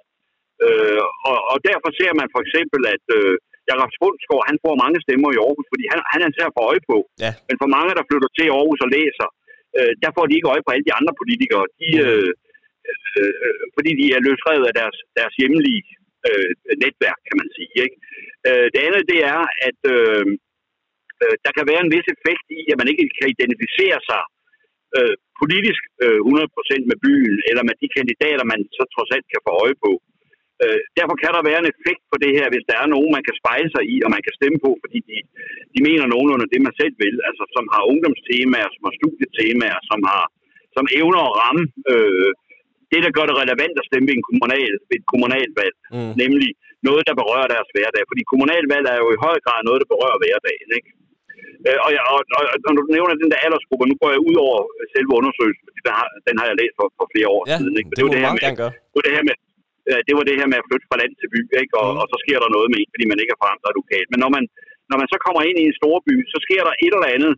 Øh, 0.65 1.03
og, 1.29 1.37
og 1.51 1.57
derfor 1.69 1.89
ser 1.99 2.11
man 2.19 2.27
for 2.33 2.41
eksempel, 2.45 2.81
at 2.95 3.05
øh, 3.17 3.33
Jakob 3.69 3.89
Spundsgaard, 3.97 4.43
han 4.49 4.57
får 4.63 4.73
mange 4.83 4.99
stemmer 5.05 5.29
i 5.31 5.39
Aarhus, 5.43 5.67
fordi 5.73 5.85
han, 5.91 5.99
han 6.13 6.21
er 6.25 6.31
til 6.37 6.47
at 6.47 6.55
få 6.57 6.61
øje 6.71 6.83
på. 6.91 6.97
Ja. 7.25 7.31
Men 7.47 7.55
for 7.61 7.69
mange, 7.77 7.91
der 7.97 8.07
flytter 8.09 8.29
til 8.37 8.47
Aarhus 8.55 8.79
og 8.85 8.89
læser, 8.97 9.27
øh, 9.77 9.91
der 10.03 10.09
får 10.15 10.25
de 10.27 10.35
ikke 10.37 10.51
øje 10.53 10.63
på 10.65 10.71
alle 10.73 10.87
de 10.89 10.97
andre 10.99 11.13
politikere. 11.21 11.63
De, 11.81 11.89
øh, 12.07 12.31
Øh, 13.19 13.33
øh, 13.45 13.63
fordi 13.75 13.91
de 14.01 14.05
er 14.15 14.25
løsrevet 14.27 14.65
af 14.69 14.75
deres, 14.79 14.97
deres 15.19 15.33
hjemlige 15.39 15.81
øh, 16.27 16.49
netværk, 16.83 17.19
kan 17.27 17.37
man 17.41 17.49
sige. 17.57 17.75
Ikke? 17.85 17.97
Øh, 18.47 18.65
det 18.73 18.79
andet, 18.87 19.03
det 19.11 19.19
er, 19.33 19.41
at 19.69 19.79
øh, 19.95 20.25
øh, 21.23 21.35
der 21.45 21.51
kan 21.57 21.65
være 21.71 21.83
en 21.83 21.93
vis 21.95 22.07
effekt 22.15 22.45
i, 22.59 22.61
at 22.71 22.79
man 22.81 22.91
ikke 22.91 23.05
kan 23.19 23.27
identificere 23.35 23.99
sig 24.09 24.23
øh, 24.97 25.15
politisk 25.41 25.81
øh, 26.05 26.19
100% 26.27 26.89
med 26.91 26.97
byen, 27.05 27.35
eller 27.49 27.63
med 27.69 27.75
de 27.81 27.87
kandidater, 27.97 28.51
man 28.53 28.61
så 28.77 28.83
trods 28.93 29.11
alt 29.15 29.27
kan 29.33 29.41
få 29.45 29.51
øje 29.63 29.77
på. 29.85 29.91
Øh, 30.63 30.79
derfor 30.97 31.15
kan 31.23 31.31
der 31.35 31.47
være 31.49 31.61
en 31.63 31.71
effekt 31.73 32.03
på 32.11 32.15
det 32.23 32.31
her, 32.37 32.47
hvis 32.53 32.67
der 32.69 32.77
er 32.79 32.87
nogen, 32.95 33.11
man 33.17 33.25
kan 33.27 33.39
spejle 33.41 33.69
sig 33.75 33.83
i, 33.93 33.95
og 34.05 34.09
man 34.15 34.23
kan 34.25 34.37
stemme 34.39 34.57
på, 34.65 34.71
fordi 34.83 34.99
de, 35.09 35.17
de 35.73 35.79
mener 35.87 36.05
nogenlunde 36.05 36.51
det, 36.53 36.61
man 36.67 36.75
selv 36.81 36.95
vil, 37.03 37.15
altså 37.29 37.43
som 37.55 37.65
har 37.73 37.89
ungdomstemaer, 37.91 38.69
som 38.75 38.83
har 38.87 38.93
studietemaer, 38.99 39.79
som 39.91 39.99
har 40.11 40.23
som 40.77 40.85
evner 40.99 41.21
at 41.25 41.35
ramme 41.41 41.63
øh, 41.93 42.31
det, 42.91 42.99
der 43.05 43.11
gør 43.17 43.25
det 43.29 43.39
relevant 43.43 43.75
at 43.81 43.87
stemme 43.89 44.05
ved, 44.09 44.15
en 44.17 44.27
kommunal, 44.29 44.71
ved 44.89 44.97
et 45.01 45.07
kommunalvalg, 45.11 45.75
mm. 45.95 46.11
nemlig 46.23 46.49
noget, 46.87 47.03
der 47.09 47.19
berører 47.21 47.47
deres 47.55 47.69
hverdag. 47.75 48.03
Fordi 48.09 48.21
kommunalvalg 48.31 48.85
er 48.93 48.97
jo 49.03 49.07
i 49.15 49.21
høj 49.25 49.37
grad 49.45 49.59
noget, 49.67 49.79
der 49.81 49.89
berører 49.93 50.17
hverdagen. 50.23 50.69
Ikke? 50.77 50.89
Øh, 51.67 51.79
og, 51.85 51.91
og, 52.13 52.19
og, 52.37 52.43
og 52.65 52.71
når 52.75 52.83
du 52.87 52.91
nævner 52.95 53.13
den 53.23 53.31
der 53.31 53.39
aldersgruppe, 53.45 53.85
nu 53.91 53.95
går 54.01 54.09
jeg 54.15 54.21
ud 54.29 54.35
over 54.45 54.57
selve 54.93 55.11
undersøgelsen, 55.19 55.65
fordi 55.67 55.81
den 55.87 55.95
har, 55.99 56.07
den 56.27 56.35
har 56.39 56.45
jeg 56.49 56.57
læst 56.61 56.75
for, 56.79 56.87
for 56.99 57.05
flere 57.13 57.29
år 57.35 57.43
ja, 57.51 57.57
siden. 57.59 57.75
Ikke? 57.79 57.89
det, 57.89 58.01
det, 58.03 58.11
det, 58.13 58.21
her 58.25 58.33
med, 58.35 58.43
det, 58.93 59.01
det 59.07 59.13
her 59.17 59.23
med, 59.29 59.35
det 60.07 60.13
var 60.17 60.25
det 60.29 60.35
her 60.39 60.47
med 60.51 60.57
at 60.61 60.67
flytte 60.69 60.87
fra 60.89 60.99
land 61.01 61.13
til 61.19 61.29
by, 61.33 61.41
ikke? 61.61 61.73
Og, 61.81 61.87
mm. 61.91 61.99
og 62.01 62.05
så 62.11 62.17
sker 62.23 62.37
der 62.43 62.49
noget 62.55 62.67
med 62.71 62.77
en, 62.81 62.89
fordi 62.93 63.05
man 63.11 63.19
ikke 63.21 63.33
er 63.35 63.41
forandret 63.43 63.73
lokalt. 63.81 64.07
Men 64.13 64.19
når 64.23 64.31
man, 64.35 64.43
når 64.89 64.97
man 65.01 65.09
så 65.13 65.17
kommer 65.25 65.41
ind 65.49 65.57
i 65.59 65.65
en 65.69 65.79
stor 65.81 65.95
by, 66.07 66.15
så 66.33 66.37
sker 66.45 66.61
der 66.67 66.73
et 66.85 66.93
eller 66.97 67.11
andet 67.15 67.33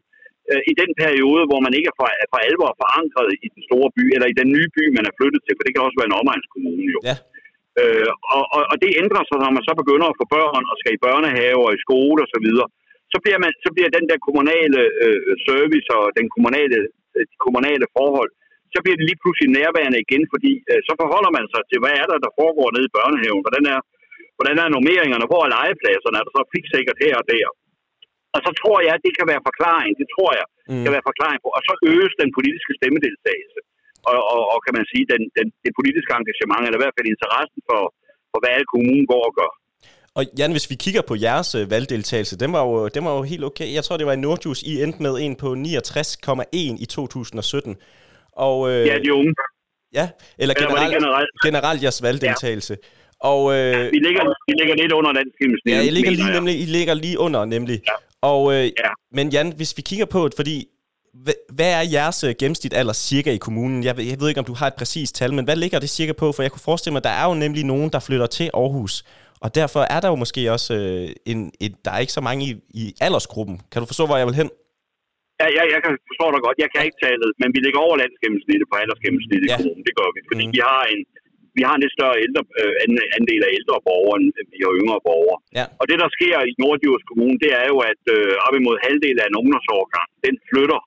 øh, 0.51 0.61
i 0.71 0.73
den 0.81 0.91
periode, 1.03 1.43
hvor 1.49 1.59
man 1.65 1.73
ikke 1.77 1.89
er 1.93 1.97
for, 1.99 2.07
er 2.23 2.27
for 2.33 2.39
alvor 2.47 2.69
forankret 2.81 3.29
i 3.45 3.47
den 3.55 3.61
store 3.69 3.89
by, 3.97 4.03
eller 4.15 4.27
i 4.29 4.39
den 4.41 4.49
nye 4.55 4.69
by, 4.77 4.83
man 4.97 5.05
er 5.09 5.17
flyttet 5.19 5.41
til, 5.43 5.53
for 5.55 5.63
det 5.63 5.71
kan 5.73 5.85
også 5.85 5.97
være 5.99 6.09
en 6.11 6.19
omegnskommune 6.21 6.89
jo. 6.95 7.01
Ja. 7.09 7.15
Øh, 7.79 8.09
og, 8.35 8.43
og, 8.55 8.61
og 8.71 8.75
det 8.83 8.91
ændrer 9.01 9.23
sig, 9.25 9.37
når 9.43 9.51
man 9.57 9.67
så 9.67 9.73
begynder 9.81 10.07
at 10.09 10.19
få 10.19 10.25
børn 10.37 10.63
og 10.71 10.75
skal 10.81 10.95
i 10.95 11.03
børnehave 11.07 11.61
og 11.67 11.71
i 11.73 11.83
skole 11.85 12.19
og 12.25 12.29
så 12.33 12.39
videre. 12.45 12.67
Så 13.13 13.17
bliver, 13.23 13.39
man, 13.43 13.51
så 13.65 13.69
bliver 13.75 13.89
den 13.97 14.05
der 14.09 14.19
kommunale 14.27 14.81
øh, 15.03 15.31
service 15.47 15.89
og 15.97 16.03
den 16.19 16.27
kommunale, 16.35 16.77
øh, 17.15 17.23
de 17.31 17.37
kommunale 17.45 17.85
forhold, 17.97 18.31
så 18.73 18.79
bliver 18.83 18.97
det 18.97 19.05
lige 19.09 19.21
pludselig 19.23 19.49
nærværende 19.59 19.99
igen, 20.05 20.23
fordi 20.33 20.51
øh, 20.71 20.79
så 20.87 20.93
forholder 21.01 21.31
man 21.37 21.45
sig 21.53 21.63
til, 21.69 21.77
hvad 21.83 21.93
er 22.01 22.05
der, 22.11 22.17
der 22.25 22.37
foregår 22.39 22.67
nede 22.75 22.87
i 22.89 22.95
børnehaven, 22.97 23.43
hvordan 23.45 23.65
er, 23.73 23.79
hvordan 24.37 24.57
er 24.63 24.67
normeringerne, 24.75 25.25
hvor 25.31 25.41
er 25.43 25.53
legepladserne, 25.57 26.17
er 26.19 26.25
der 26.25 26.33
så 26.37 26.43
sikkert 26.73 26.97
her 27.05 27.13
og 27.21 27.25
der. 27.33 27.47
Og 28.35 28.39
så 28.45 28.51
tror 28.61 28.77
jeg, 28.85 28.93
at 28.97 29.03
det 29.07 29.13
kan 29.19 29.27
være 29.31 29.43
forklaring, 29.49 29.91
det 30.01 30.07
tror 30.15 30.31
jeg, 30.39 30.47
mm. 30.71 30.83
kan 30.85 30.93
være 30.95 31.09
forklaring 31.11 31.39
på, 31.43 31.49
og 31.57 31.61
så 31.67 31.73
øges 31.93 32.13
den 32.21 32.29
politiske 32.37 32.73
stemmedeltagelse. 32.79 33.59
Og, 34.09 34.17
og, 34.33 34.41
og 34.53 34.59
kan 34.65 34.73
man 34.77 34.85
sige, 34.91 35.05
den, 35.13 35.21
den, 35.37 35.47
det 35.65 35.71
politiske 35.79 36.11
engagement, 36.19 36.63
eller 36.65 36.79
i 36.79 36.83
hvert 36.83 36.97
fald 36.97 37.09
interessen 37.15 37.59
for, 37.69 37.81
for 38.31 38.39
hvad 38.43 38.57
kommunen 38.73 39.05
går 39.13 39.23
og 39.29 39.33
gør. 39.39 39.51
Og 40.17 40.23
Jan, 40.39 40.51
hvis 40.55 40.69
vi 40.71 40.75
kigger 40.85 41.03
på 41.09 41.15
jeres 41.27 41.49
øh, 41.59 41.71
valgdeltagelse, 41.73 42.35
den 42.43 42.51
var, 42.55 42.63
jo, 42.69 42.87
den 42.95 43.03
var 43.07 43.13
jo 43.17 43.23
helt 43.31 43.43
okay. 43.49 43.67
Jeg 43.77 43.83
tror, 43.83 43.97
det 43.97 44.07
var 44.09 44.15
i 44.19 44.23
Nordjus, 44.25 44.59
I 44.71 44.73
endte 44.83 44.99
med 45.05 45.13
en 45.25 45.35
på 45.43 45.49
69,1 45.53 46.83
i 46.83 46.85
2017. 46.85 47.75
Og, 48.47 48.57
øh, 48.71 48.87
ja, 48.87 48.95
de 49.05 49.13
unge. 49.13 49.33
Ja, 49.99 50.05
eller, 50.37 50.55
eller 50.55 50.55
generelt, 50.61 50.93
generelt? 50.97 51.29
generelt 51.45 51.83
jeres 51.83 52.03
valgdeltagelse. 52.03 52.73
Ja. 52.81 52.87
Og, 53.31 53.41
øh, 53.55 53.57
ja, 53.57 53.89
vi, 53.95 53.99
ligger, 54.07 54.23
vi 54.47 54.53
ligger 54.59 54.75
lidt 54.81 54.91
under 54.99 55.11
den 55.19 55.27
gennemsnit. 55.39 55.73
Ja, 55.73 55.81
I 55.89 55.89
ligger, 55.97 56.11
lige, 56.11 56.31
nemlig, 56.37 56.55
I 56.63 56.65
ligger 56.77 56.93
lige 56.93 57.19
under, 57.19 57.45
nemlig. 57.45 57.77
Ja. 57.87 57.95
Og, 58.21 58.53
øh, 58.53 58.65
ja. 58.65 58.91
Men 59.11 59.29
Jan, 59.29 59.53
hvis 59.55 59.77
vi 59.77 59.81
kigger 59.81 60.05
på 60.05 60.25
det, 60.27 60.33
fordi 60.35 60.67
hvad 61.57 61.71
er 61.79 61.83
jeres 61.97 62.23
øh, 62.23 62.33
gennemsnit 62.39 62.73
alder 62.73 62.93
cirka 62.93 63.29
i 63.31 63.37
kommunen? 63.37 63.83
Jeg 63.83 63.97
ved, 63.97 64.03
jeg 64.03 64.19
ved 64.19 64.29
ikke, 64.29 64.43
om 64.43 64.49
du 64.51 64.57
har 64.61 64.67
et 64.67 64.77
præcist 64.81 65.15
tal, 65.15 65.33
men 65.33 65.45
hvad 65.45 65.57
ligger 65.63 65.79
det 65.79 65.89
cirka 65.89 66.13
på? 66.13 66.27
For 66.31 66.41
jeg 66.43 66.51
kunne 66.51 66.69
forestille 66.71 66.93
mig, 66.93 67.03
at 67.03 67.09
der 67.09 67.15
er 67.21 67.25
jo 67.29 67.35
nemlig 67.45 67.63
nogen, 67.73 67.89
der 67.93 67.99
flytter 68.07 68.29
til 68.37 68.47
Aarhus. 68.53 68.93
Og 69.43 69.49
derfor 69.59 69.81
er 69.95 69.99
der 70.03 70.09
jo 70.13 70.17
måske 70.23 70.41
også 70.55 70.73
øh, 70.81 71.31
en, 71.31 71.39
en, 71.63 71.71
der 71.85 71.91
er 71.95 71.99
ikke 72.03 72.17
så 72.19 72.23
mange 72.27 72.41
i, 72.49 72.51
i 72.81 72.83
aldersgruppen. 73.05 73.55
Kan 73.71 73.79
du 73.81 73.87
forstå, 73.91 74.03
hvor 74.07 74.17
jeg 74.21 74.27
vil 74.29 74.39
hen? 74.41 74.49
Ja, 75.41 75.47
jeg, 75.57 75.65
jeg 75.73 75.79
kan 75.85 75.93
forstå 76.09 76.25
dig 76.35 76.41
godt. 76.47 76.57
Jeg 76.63 76.69
kan 76.73 76.81
ikke 76.87 76.99
tale, 77.05 77.25
men 77.41 77.49
vi 77.55 77.59
ligger 77.65 77.79
over 77.85 77.95
landsgennemsnittet 78.03 78.65
på 78.71 78.75
aldersgennemsnittet 78.81 79.47
ja. 79.47 79.55
i 79.55 79.57
kommunen. 79.57 79.83
Det 79.87 79.95
gør 79.99 80.09
vi, 80.15 80.19
fordi 80.29 80.43
mm. 80.47 80.53
vi 80.55 80.61
har 80.69 80.81
en, 80.93 81.01
vi 81.57 81.61
har 81.67 81.73
en 81.75 81.83
lidt 81.83 81.95
større 81.97 82.17
ældre, 82.25 82.41
øh, 82.61 82.73
andel 83.19 83.41
af 83.47 83.51
ældre 83.59 83.77
borgere, 83.89 84.15
end 84.19 84.27
vi 84.53 84.59
har 84.65 84.73
yngre 84.81 84.99
borgere. 85.09 85.37
Ja. 85.59 85.65
Og 85.79 85.85
det, 85.89 85.97
der 86.03 86.09
sker 86.17 86.35
i 86.49 86.51
Nordjysk 86.61 87.05
Kommune, 87.11 87.37
det 87.43 87.51
er 87.61 87.65
jo, 87.71 87.77
at 87.91 88.03
øh, 88.15 88.45
op 88.45 88.55
imod 88.59 88.75
halvdelen 88.85 89.19
af 89.23 89.27
en 89.29 89.39
ungdomsårgang, 89.41 90.09
den 90.25 90.35
flytter 90.49 90.81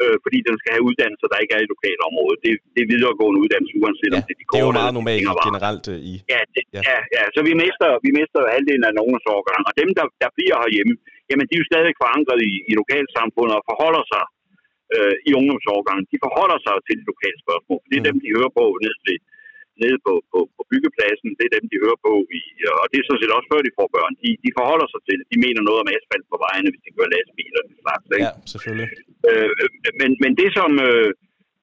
øh, 0.00 0.16
fordi 0.24 0.38
den 0.48 0.56
skal 0.60 0.70
have 0.74 0.84
uddannelser, 0.88 1.28
der 1.32 1.38
ikke 1.42 1.54
er 1.56 1.62
i 1.64 1.68
lokalområdet. 1.74 2.38
Det, 2.44 2.52
det 2.74 2.80
er 2.84 2.88
videregående 2.94 3.38
uddannelse, 3.44 3.74
uanset 3.82 4.12
ja, 4.12 4.18
om 4.18 4.22
det 4.28 4.34
er 4.36 4.40
de 4.42 4.46
korte. 4.48 4.58
Det 4.58 4.64
er 4.64 4.70
jo 4.70 4.80
meget 4.82 4.94
normalt 5.00 5.28
generelt 5.48 5.84
uh, 5.94 5.98
i... 6.10 6.12
Ja, 6.34 6.40
det, 6.54 6.62
ja. 6.76 6.80
ja, 6.90 6.98
ja, 7.16 7.22
så 7.34 7.40
vi 7.48 7.52
mister, 7.62 7.88
vi 8.06 8.10
mister 8.18 8.38
halvdelen 8.54 8.84
af 8.86 8.90
en 8.94 9.02
ungdomsårgang. 9.04 9.60
Og 9.68 9.72
dem, 9.80 9.90
der, 9.98 10.06
der 10.22 10.30
bliver 10.36 10.56
herhjemme, 10.62 10.94
jamen 11.30 11.44
de 11.48 11.52
er 11.56 11.60
jo 11.62 11.70
stadig 11.72 11.92
forankret 12.02 12.40
i, 12.50 12.52
i 12.70 12.72
lokalsamfundet 12.80 13.54
og 13.58 13.64
forholder 13.70 14.04
sig 14.12 14.24
øh, 14.94 15.14
i 15.28 15.30
ungdomsårgangen. 15.40 16.04
De 16.12 16.18
forholder 16.26 16.58
sig 16.66 16.74
til 16.86 16.94
de 17.00 17.04
lokale 17.12 17.38
spørgsmål. 17.44 17.80
Det 17.90 17.96
er 17.96 18.02
mm. 18.02 18.08
dem, 18.08 18.16
de 18.22 18.28
hører 18.36 18.52
på 18.58 18.64
ned 18.84 18.94
til 19.06 19.16
nede 19.82 19.98
på, 20.06 20.12
på, 20.32 20.38
på 20.56 20.62
byggepladsen. 20.70 21.28
Det 21.38 21.44
er 21.46 21.56
dem, 21.56 21.66
de 21.72 21.82
hører 21.84 22.00
på. 22.06 22.12
I, 22.38 22.42
og 22.80 22.86
det 22.90 22.98
er 22.98 23.06
sådan 23.06 23.22
set 23.22 23.36
også 23.36 23.48
før, 23.52 23.60
de 23.68 23.76
får 23.78 23.88
børn. 23.96 24.12
De, 24.22 24.30
de 24.44 24.50
forholder 24.58 24.88
sig 24.92 25.00
til 25.06 25.16
det. 25.18 25.26
De 25.32 25.38
mener 25.46 25.62
noget 25.62 25.80
om 25.82 25.92
asfalt 25.96 26.26
på 26.32 26.38
vejene, 26.46 26.68
hvis 26.70 26.84
de 26.86 26.94
kører 26.96 27.12
lastbiler. 27.14 27.60
Det 27.68 27.76
slags, 27.84 28.06
ikke? 28.16 28.26
Ja, 28.26 28.32
selvfølgelig. 28.52 28.88
Øh, 29.30 29.50
men, 30.00 30.10
men 30.22 30.32
det 30.40 30.48
som... 30.58 30.70
Øh, 30.88 31.10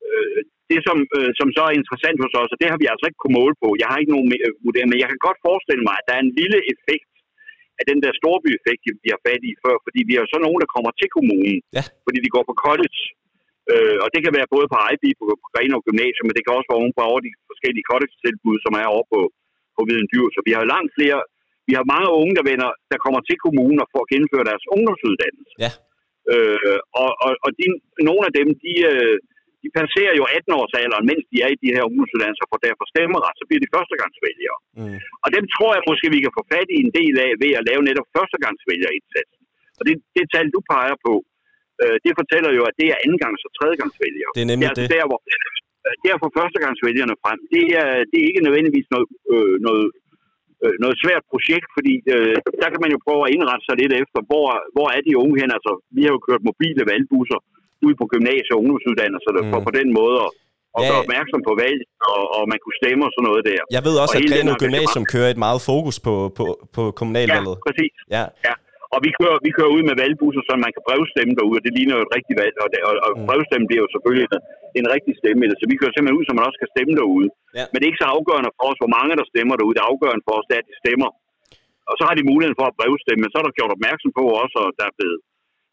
øh, 0.10 0.42
det, 0.72 0.80
som, 0.88 0.98
øh, 1.18 1.32
som 1.40 1.48
så 1.56 1.62
er 1.70 1.80
interessant 1.82 2.18
hos 2.24 2.34
os, 2.42 2.54
og 2.54 2.60
det 2.62 2.70
har 2.72 2.80
vi 2.82 2.88
altså 2.92 3.06
ikke 3.08 3.22
kunnet 3.22 3.40
måle 3.42 3.56
på, 3.64 3.68
jeg 3.82 3.88
har 3.90 3.98
ikke 4.00 4.16
nogen 4.16 4.30
vurdering, 4.66 4.90
men 4.92 5.02
jeg 5.02 5.10
kan 5.12 5.22
godt 5.28 5.40
forestille 5.48 5.84
mig, 5.88 5.96
at 5.98 6.06
der 6.08 6.16
er 6.16 6.24
en 6.24 6.36
lille 6.42 6.60
effekt 6.74 7.12
af 7.80 7.86
den 7.92 8.00
der 8.04 8.12
storby-effekt, 8.20 8.82
vi 9.04 9.10
har 9.14 9.22
fat 9.28 9.42
i 9.50 9.52
før, 9.64 9.76
fordi 9.86 10.00
vi 10.10 10.14
har 10.20 10.26
så 10.34 10.38
nogen, 10.46 10.60
der 10.64 10.74
kommer 10.76 10.92
til 11.00 11.10
kommunen, 11.18 11.58
ja. 11.78 11.84
fordi 12.06 12.20
de 12.26 12.34
går 12.36 12.44
på 12.50 12.56
college, 12.66 13.00
Øh, 13.72 13.98
og 14.04 14.08
det 14.14 14.22
kan 14.24 14.34
være 14.38 14.54
både 14.56 14.68
på 14.72 14.76
IB 14.94 15.04
på, 15.20 15.26
Grenaa 15.54 15.86
Gymnasium, 15.88 16.26
men 16.28 16.36
det 16.36 16.44
kan 16.44 16.58
også 16.58 16.70
være 16.70 16.82
oven 16.82 16.94
på 16.98 17.02
over 17.12 17.20
de 17.28 17.32
forskellige 17.52 17.88
college-tilbud, 17.92 18.58
som 18.66 18.74
er 18.82 18.88
over 18.94 19.06
på, 19.14 19.20
på 19.76 19.82
Viden 19.88 20.08
Dyr. 20.12 20.28
Så 20.36 20.40
vi 20.48 20.52
har 20.58 20.72
langt 20.74 20.92
flere, 20.98 21.20
vi 21.70 21.74
har 21.78 21.86
mange 21.94 22.10
unge, 22.22 22.34
der, 22.38 22.46
vender, 22.52 22.70
der 22.92 23.04
kommer 23.06 23.22
til 23.24 23.38
kommunen 23.46 23.80
og 23.84 23.88
får 23.94 24.04
gennemført 24.12 24.50
deres 24.52 24.66
ungdomsuddannelse. 24.76 25.56
Ja. 25.66 25.72
Øh, 26.34 26.80
og 27.02 27.10
og, 27.26 27.32
og 27.46 27.50
de, 27.60 27.66
nogle 28.10 28.24
af 28.28 28.34
dem, 28.40 28.48
de, 28.64 28.74
øh, 28.92 29.16
de 29.64 29.70
passerer 29.80 30.14
jo 30.20 30.24
18-årsalderen, 30.38 31.06
mens 31.12 31.24
de 31.32 31.38
er 31.46 31.50
i 31.56 31.62
de 31.64 31.74
her 31.76 31.84
ungdomsuddannelser, 31.90 32.52
får 32.52 32.62
derfor 32.68 32.86
stemmeret, 32.94 33.32
så 33.40 33.44
bliver 33.48 33.62
de 33.64 33.74
førstegangsvælgere. 33.76 34.60
Mm. 34.80 34.98
Og 35.24 35.30
dem 35.36 35.44
tror 35.56 35.72
jeg 35.76 35.84
måske, 35.92 36.08
vi 36.16 36.24
kan 36.26 36.38
få 36.38 36.44
fat 36.54 36.70
i 36.76 36.80
en 36.86 36.92
del 37.00 37.14
af 37.26 37.32
ved 37.44 37.52
at 37.60 37.68
lave 37.70 37.82
netop 37.90 38.08
førstegangsvælgerindsatsen. 38.16 39.42
Og 39.80 39.84
det, 39.88 39.96
det 40.16 40.26
tal, 40.34 40.48
du 40.56 40.60
peger 40.74 40.98
på, 41.06 41.14
øh, 41.84 41.96
det 42.06 42.14
fortæller 42.20 42.52
jo, 42.58 42.62
at 42.70 42.76
det 42.80 42.88
er 42.94 42.98
andengangs- 43.06 43.46
og 43.48 43.52
tredjegangsvælgere. 43.58 44.32
Det 44.38 44.44
er 44.46 44.50
nemlig 44.52 44.68
det. 44.68 44.70
Er 44.70 44.76
altså 44.76 44.86
det. 44.86 44.96
Der, 44.96 45.06
hvor, 45.10 45.20
der 46.06 46.16
får 46.22 46.32
førstegangsvælgerne 46.38 47.16
frem, 47.24 47.40
det 47.56 47.66
er, 47.82 47.90
det 48.10 48.18
er 48.22 48.28
ikke 48.32 48.46
nødvendigvis 48.48 48.88
noget, 48.94 49.08
øh, 49.34 49.56
noget, 49.68 49.88
øh, 50.64 50.76
noget 50.84 50.96
svært 51.04 51.24
projekt, 51.32 51.68
fordi 51.78 51.94
øh, 52.14 52.36
der 52.62 52.70
kan 52.74 52.82
man 52.84 52.92
jo 52.96 53.00
prøve 53.06 53.22
at 53.26 53.34
indrette 53.36 53.64
sig 53.68 53.76
lidt 53.82 53.94
efter, 54.02 54.20
hvor, 54.30 54.48
hvor 54.76 54.88
er 54.96 55.02
de 55.08 55.14
unge 55.24 55.36
hen. 55.42 55.50
Altså, 55.58 55.72
vi 55.96 56.02
har 56.06 56.12
jo 56.16 56.22
kørt 56.28 56.44
mobile 56.50 56.84
valgbusser 56.92 57.40
ud 57.88 57.94
på 58.00 58.06
gymnasier 58.14 58.56
og 58.56 58.60
ungdomsuddannelser, 58.62 59.32
mm. 59.34 59.52
for 59.52 59.60
på 59.68 59.74
den 59.80 59.90
måde 60.00 60.18
at 60.28 60.32
og 60.78 60.82
ja. 60.84 60.88
gøre 60.90 61.02
opmærksom 61.06 61.42
på 61.50 61.54
valg, 61.64 61.82
og, 62.14 62.24
og 62.38 62.44
man 62.52 62.60
kunne 62.64 62.78
stemme 62.82 63.02
og 63.08 63.12
sådan 63.16 63.28
noget 63.30 63.42
der. 63.52 63.62
Jeg 63.78 63.84
ved 63.88 63.96
også, 64.04 64.16
og 64.18 64.22
at 64.22 64.30
Greno 64.32 64.54
Gymnasium 64.64 65.06
kører 65.14 65.30
et 65.36 65.40
meget 65.48 65.60
fokus 65.72 65.96
på, 66.08 66.16
på, 66.38 66.46
på 66.76 66.84
kommunalvalget. 67.00 67.56
Ja, 67.60 67.66
præcis. 67.68 67.94
Ja. 68.16 68.24
ja. 68.48 68.54
Og 68.96 69.00
vi 69.06 69.10
kører, 69.20 69.38
vi 69.48 69.52
kører 69.58 69.72
ud 69.76 69.84
med 69.90 69.96
valgbusser, 70.02 70.44
så 70.48 70.54
man 70.66 70.74
kan 70.76 70.86
brevstemme 70.88 71.34
derude, 71.40 71.60
og 71.60 71.66
det 71.66 71.74
ligner 71.78 71.96
jo 71.98 72.04
et 72.08 72.16
rigtigt 72.18 72.38
valg. 72.44 72.56
Og, 72.64 72.68
det, 72.72 72.80
og, 72.90 72.94
og 73.06 73.12
mm. 73.14 73.26
brevstemme 73.28 73.66
bliver 73.70 73.84
jo 73.86 73.90
selvfølgelig 73.94 74.26
en, 74.28 74.42
en 74.80 74.88
rigtig 74.96 75.14
stemme. 75.22 75.44
Så 75.62 75.66
vi 75.72 75.80
kører 75.80 75.94
simpelthen 75.94 76.20
ud, 76.20 76.26
så 76.26 76.34
man 76.34 76.48
også 76.50 76.60
kan 76.62 76.74
stemme 76.74 76.94
derude. 77.02 77.28
Ja. 77.58 77.66
Men 77.70 77.78
det 77.78 77.86
er 77.86 77.92
ikke 77.92 78.04
så 78.06 78.10
afgørende 78.16 78.52
for 78.56 78.64
os, 78.70 78.80
hvor 78.82 78.92
mange 78.98 79.14
der 79.20 79.28
stemmer 79.34 79.56
derude. 79.58 79.76
Det 79.76 79.84
er 79.84 79.92
afgørende 79.94 80.26
for 80.28 80.34
os, 80.40 80.48
det 80.48 80.56
er, 80.56 80.64
at 80.64 80.70
de 80.72 80.82
stemmer. 80.84 81.10
Og 81.90 81.96
så 81.98 82.04
har 82.08 82.16
de 82.16 82.30
muligheden 82.32 82.60
for 82.60 82.68
at 82.70 82.78
brevstemme, 82.80 83.26
så 83.32 83.38
er 83.40 83.46
der 83.46 83.58
gjort 83.60 83.76
opmærksom 83.76 84.12
på 84.20 84.24
også, 84.44 84.58
og 84.64 84.70
der 84.78 84.86
er 84.90 84.98
blevet 85.00 85.20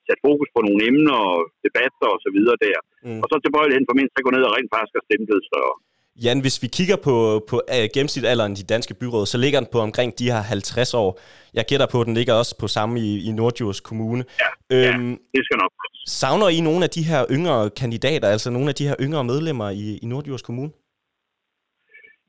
sat 0.06 0.20
fokus 0.28 0.48
på 0.54 0.60
nogle 0.66 0.80
emner 0.90 1.16
og 1.30 1.38
debatter 1.66 2.08
og 2.14 2.18
så 2.24 2.30
videre 2.36 2.56
der. 2.66 2.78
Mm. 3.06 3.20
Og 3.22 3.26
så 3.28 3.34
tilbøjeligheden 3.38 3.88
for 3.88 3.98
mindst 3.98 4.18
at 4.18 4.26
gå 4.26 4.30
ned 4.32 4.44
og 4.48 4.54
rent 4.56 4.72
faktisk 4.74 4.94
har 4.98 5.06
stemt 5.08 5.26
blevet 5.28 5.48
større. 5.50 5.76
Jan, 6.24 6.40
hvis 6.44 6.56
vi 6.62 6.68
kigger 6.78 6.98
på, 7.08 7.14
på 7.50 7.56
uh, 7.74 7.86
gennemsnitalderen 7.94 8.52
i 8.52 8.60
de 8.62 8.66
danske 8.74 8.94
byråd, 9.00 9.26
så 9.32 9.38
ligger 9.44 9.58
den 9.60 9.68
på 9.74 9.80
omkring 9.88 10.10
de 10.18 10.30
her 10.32 10.42
50 10.42 10.94
år. 11.02 11.10
Jeg 11.58 11.64
gætter 11.70 11.88
på, 11.92 11.98
at 12.00 12.06
den 12.08 12.14
ligger 12.18 12.34
også 12.40 12.54
på 12.62 12.66
samme 12.76 12.94
i, 13.06 13.10
i 13.28 13.30
Nordjurs 13.38 13.80
Kommune. 13.88 14.22
Ja, 14.42 14.48
øhm, 14.76 15.10
ja, 15.10 15.16
det 15.34 15.42
skal 15.46 15.58
nok. 15.62 15.72
Savner 16.20 16.48
I 16.56 16.60
nogle 16.68 16.82
af 16.86 16.90
de 16.96 17.02
her 17.10 17.20
yngre 17.36 17.58
kandidater, 17.80 18.28
altså 18.34 18.48
nogle 18.56 18.68
af 18.72 18.76
de 18.80 18.88
her 18.88 18.96
yngre 19.04 19.24
medlemmer 19.30 19.68
i, 19.82 19.84
i 20.02 20.06
Nordjurs 20.12 20.42
Kommune? 20.48 20.72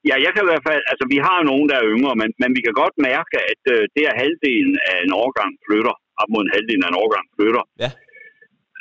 Ja, 0.09 0.15
jeg 0.25 0.31
kan 0.33 0.41
i 0.45 0.49
hvert 0.51 0.65
fald, 0.69 0.83
altså 0.91 1.05
vi 1.13 1.17
har 1.25 1.35
jo 1.39 1.45
nogen, 1.51 1.67
der 1.69 1.75
er 1.81 1.85
yngre, 1.95 2.13
men, 2.21 2.29
men 2.41 2.49
vi 2.57 2.61
kan 2.65 2.73
godt 2.81 2.95
mærke, 3.09 3.35
at 3.51 3.61
uh, 3.73 3.81
det 3.95 4.03
er 4.09 4.13
halvdelen 4.21 4.75
af 4.89 4.95
en 5.05 5.13
årgang 5.23 5.51
flytter, 5.65 5.95
op 6.21 6.29
mod 6.33 6.41
en 6.45 6.53
halvdelen 6.55 6.83
af 6.85 6.89
en 6.91 6.99
årgang 7.03 7.25
flytter. 7.35 7.63
Ja. 7.83 7.91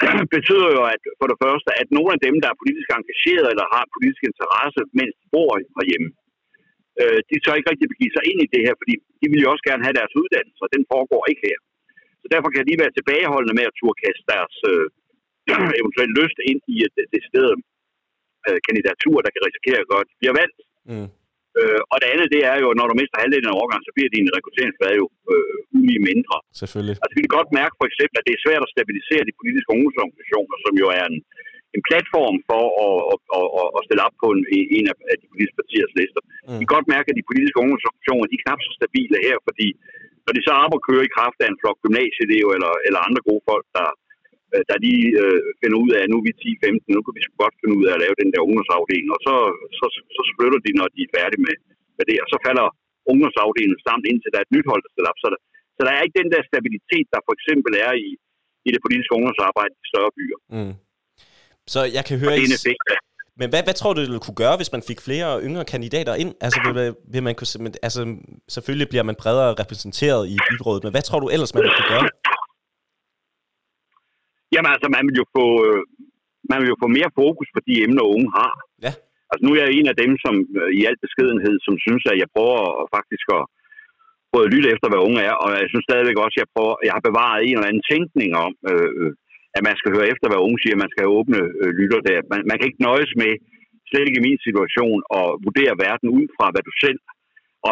betyder 0.37 0.69
jo, 0.77 0.83
at 0.95 1.03
for 1.21 1.27
det 1.33 1.39
første, 1.45 1.71
at 1.81 1.89
nogle 1.97 2.11
af 2.17 2.21
dem, 2.27 2.35
der 2.43 2.49
er 2.51 2.61
politisk 2.63 2.89
engageret 2.99 3.47
eller 3.53 3.67
har 3.75 3.85
politisk 3.95 4.23
interesse, 4.31 4.81
mens 4.99 5.15
de 5.21 5.27
bor 5.35 5.51
herhjemme, 5.79 6.11
øh, 7.01 7.19
de 7.29 7.37
tør 7.43 7.59
ikke 7.59 7.71
rigtig 7.73 7.89
begive 7.93 8.15
sig 8.17 8.25
ind 8.31 8.39
i 8.43 8.53
det 8.55 8.63
her, 8.67 8.75
fordi 8.81 8.95
de 9.21 9.27
vil 9.31 9.43
jo 9.45 9.49
også 9.53 9.65
gerne 9.69 9.85
have 9.87 9.99
deres 10.01 10.15
uddannelse, 10.21 10.61
og 10.65 10.71
den 10.75 10.83
foregår 10.93 11.23
ikke 11.31 11.45
her. 11.51 11.59
Så 12.23 12.27
derfor 12.35 12.51
kan 12.55 12.65
de 12.69 12.83
være 12.83 12.97
tilbageholdende 12.99 13.57
med 13.59 13.67
at 13.71 13.77
turkaste 13.81 14.25
deres 14.35 14.57
øh, 14.71 14.87
eventuelle 15.81 16.15
lyst 16.21 16.39
ind 16.51 16.61
i 16.75 16.77
et, 16.87 16.97
et 17.17 17.25
sted 17.31 17.49
øh, 18.49 18.59
kandidatur, 18.67 19.17
der 19.25 19.31
kan 19.33 19.47
risikere 19.49 19.81
at 19.83 19.91
gøre, 19.91 20.05
at 20.05 20.11
de 20.13 20.21
bliver 20.21 20.37
valgt. 20.41 20.61
Mm. 20.91 21.09
Øh, 21.61 21.81
og 21.93 21.97
det 22.01 22.09
andet, 22.13 22.29
det 22.35 22.43
er 22.51 22.57
jo, 22.63 22.69
når 22.79 22.87
du 22.89 22.95
mister 23.01 23.17
halvdelen 23.23 23.51
af 23.51 23.57
overgang, 23.59 23.83
så 23.85 23.93
bliver 23.97 24.11
din 24.17 24.35
rekrutteringsgrad 24.37 24.95
jo 25.03 25.07
øh, 25.33 25.55
mindre. 26.09 26.37
Selvfølgelig. 26.63 26.97
Altså 27.03 27.15
vi 27.17 27.23
kan 27.25 27.37
godt 27.39 27.51
mærke 27.61 27.75
for 27.81 27.87
eksempel, 27.91 28.17
at 28.19 28.27
det 28.29 28.35
er 28.35 28.45
svært 28.47 28.63
at 28.67 28.73
stabilisere 28.75 29.29
de 29.29 29.39
politiske 29.41 29.73
ungdomsorganisationer, 29.75 30.57
som 30.65 30.73
jo 30.83 30.87
er 30.99 31.05
en, 31.13 31.19
en 31.77 31.83
platform 31.89 32.37
for 32.51 32.63
at, 32.87 32.97
at, 33.13 33.21
at, 33.39 33.47
at, 33.61 33.69
at 33.77 33.81
stille 33.87 34.07
op 34.07 34.17
på 34.23 34.29
en, 34.35 34.43
en 34.79 34.87
af 35.13 35.17
de 35.23 35.31
politiske 35.33 35.61
partiers 35.61 35.93
lister. 36.01 36.23
Mm. 36.25 36.59
Vi 36.61 36.65
kan 36.65 36.77
godt 36.77 36.93
mærke, 36.95 37.09
at 37.11 37.19
de 37.21 37.29
politiske 37.31 37.61
ungdomsorganisationer, 37.63 38.27
de 38.27 38.39
er 38.39 38.45
knap 38.45 38.61
så 38.63 38.73
stabile 38.79 39.19
her, 39.27 39.37
fordi 39.49 39.69
når 40.25 40.33
de 40.37 40.43
så 40.47 40.53
op 40.65 40.77
og 40.77 40.85
kører 40.89 41.05
i 41.07 41.15
kraft 41.17 41.39
af 41.43 41.49
en 41.49 41.61
flok 41.61 41.79
gymnasieelever 41.85 42.53
eller, 42.57 42.73
eller 42.87 43.01
andre 43.07 43.23
gode 43.29 43.43
folk, 43.51 43.67
der, 43.77 43.89
øh, 44.55 44.63
der 44.71 44.77
lige 44.87 45.05
øh, 45.23 45.41
finder 45.61 45.79
ud 45.85 45.91
af, 45.97 46.01
at 46.05 46.11
nu 46.11 46.17
er 46.21 46.27
vi 46.29 46.33
10-15, 46.43 46.95
nu 46.97 47.01
kan 47.05 47.15
vi 47.17 47.23
godt 47.43 47.55
finde 47.61 47.75
ud 47.79 47.85
af 47.89 47.93
at 47.95 48.03
lave 48.05 48.21
den 48.23 48.31
der 48.33 48.47
ungdomsafdeling, 48.49 49.09
og 49.17 49.21
så, 49.27 49.35
så, 49.79 49.85
så 50.17 50.23
spytter 50.33 50.61
de, 50.67 50.71
når 50.81 50.89
de 50.95 51.01
er 51.07 51.15
færdige 51.19 51.43
med, 51.47 51.57
med 51.99 52.05
det, 52.11 52.17
og 52.25 52.29
så 52.33 52.37
falder 52.47 52.67
ungdomsafdelingen 53.13 53.81
sammen, 53.87 54.05
indtil 54.11 54.31
der 54.33 54.39
er 54.41 54.47
et 54.49 54.55
nyt 54.57 54.69
hold, 54.71 54.83
der 54.85 54.93
stiller 54.93 55.11
op. 55.13 55.21
Så 55.23 55.29
der, 55.33 55.41
så 55.77 55.81
der 55.87 55.93
er 55.97 56.01
ikke 56.05 56.19
den 56.21 56.31
der 56.35 56.43
stabilitet, 56.51 57.07
der 57.15 57.21
for 57.27 57.35
eksempel 57.39 57.73
er 57.87 57.93
i, 58.07 58.09
i 58.67 58.71
det 58.75 58.81
politiske 58.85 59.15
ungdomsarbejde 59.19 59.75
i 59.85 59.87
større 59.93 60.13
byer. 60.19 60.39
Mm. 60.57 60.75
Så 61.73 61.81
jeg 61.97 62.05
kan 62.09 62.17
høre, 62.23 62.35
I, 62.43 62.47
Men 63.41 63.47
hvad, 63.53 63.63
hvad 63.67 63.77
tror 63.81 63.91
du, 63.93 63.99
det 64.01 64.09
ville 64.11 64.27
kunne 64.27 64.41
gøre, 64.45 64.57
hvis 64.61 64.73
man 64.77 64.83
fik 64.91 65.01
flere 65.07 65.31
yngre 65.47 65.65
kandidater 65.75 66.15
ind? 66.23 66.33
Altså, 66.45 66.59
vil, 66.67 66.95
vil 67.13 67.23
man 67.29 67.35
kunne, 67.39 67.73
altså, 67.87 68.01
selvfølgelig 68.55 68.89
bliver 68.93 69.05
man 69.11 69.17
bredere 69.23 69.51
repræsenteret 69.63 70.23
i 70.35 70.37
byrådet, 70.51 70.83
men 70.85 70.93
hvad 70.95 71.05
tror 71.09 71.21
du 71.21 71.29
ellers, 71.35 71.55
man 71.55 71.63
ville 71.63 71.77
kunne 71.79 71.93
gøre? 71.97 72.09
Jamen 74.59 74.73
altså, 74.75 74.89
man 74.97 75.05
vil 75.09 75.17
jo 75.23 75.27
få, 75.37 75.47
øh, 75.67 75.83
man 76.51 76.59
vil 76.61 76.73
jo 76.73 76.79
få 76.83 76.89
mere 76.99 77.11
fokus 77.21 77.49
på 77.55 77.61
de 77.69 77.75
emner, 77.85 78.13
unge 78.15 78.31
har. 78.39 78.55
Ja. 78.87 78.93
Altså 79.31 79.43
nu 79.45 79.51
er 79.53 79.61
jeg 79.63 79.73
en 79.79 79.89
af 79.93 79.97
dem, 80.03 80.13
som 80.25 80.35
øh, 80.61 80.71
i 80.79 80.81
al 80.89 80.99
beskedenhed, 81.07 81.55
som 81.67 81.75
synes, 81.87 82.03
at 82.13 82.17
jeg 82.23 82.29
prøver 82.35 82.59
at 82.81 82.87
faktisk 82.97 83.27
at 83.39 83.45
at 84.37 84.51
lytte 84.55 84.69
efter, 84.75 84.87
hvad 84.89 85.05
unge 85.09 85.21
er, 85.31 85.35
og 85.43 85.49
jeg 85.63 85.69
synes 85.71 85.89
stadigvæk 85.89 86.19
også, 86.25 86.37
at 86.37 86.43
jeg, 86.43 86.53
prøver, 86.55 86.75
jeg 86.87 86.95
har 86.97 87.09
bevaret 87.09 87.39
en 87.41 87.55
eller 87.57 87.71
anden 87.71 87.89
tænkning 87.93 88.31
om, 88.47 88.53
øh, 88.71 89.11
at 89.57 89.63
man 89.69 89.77
skal 89.81 89.95
høre 89.97 90.11
efter, 90.13 90.27
hvad 90.29 90.45
unge 90.47 90.59
siger, 90.61 90.83
man 90.85 90.91
skal 90.91 91.03
have 91.05 91.17
åbne 91.19 91.41
øh, 91.63 91.71
lytter 91.81 92.01
der. 92.09 92.19
Man, 92.33 92.41
man 92.49 92.57
kan 92.57 92.69
ikke 92.69 92.87
nøjes 92.89 93.13
med, 93.23 93.33
slet 93.89 94.07
ikke 94.07 94.21
i 94.21 94.27
min 94.29 94.41
situation, 94.47 94.99
at 95.19 95.27
vurdere 95.47 95.75
verden 95.87 96.09
ud 96.19 96.27
fra, 96.37 96.47
hvad 96.53 96.63
du 96.69 96.73
selv 96.85 97.01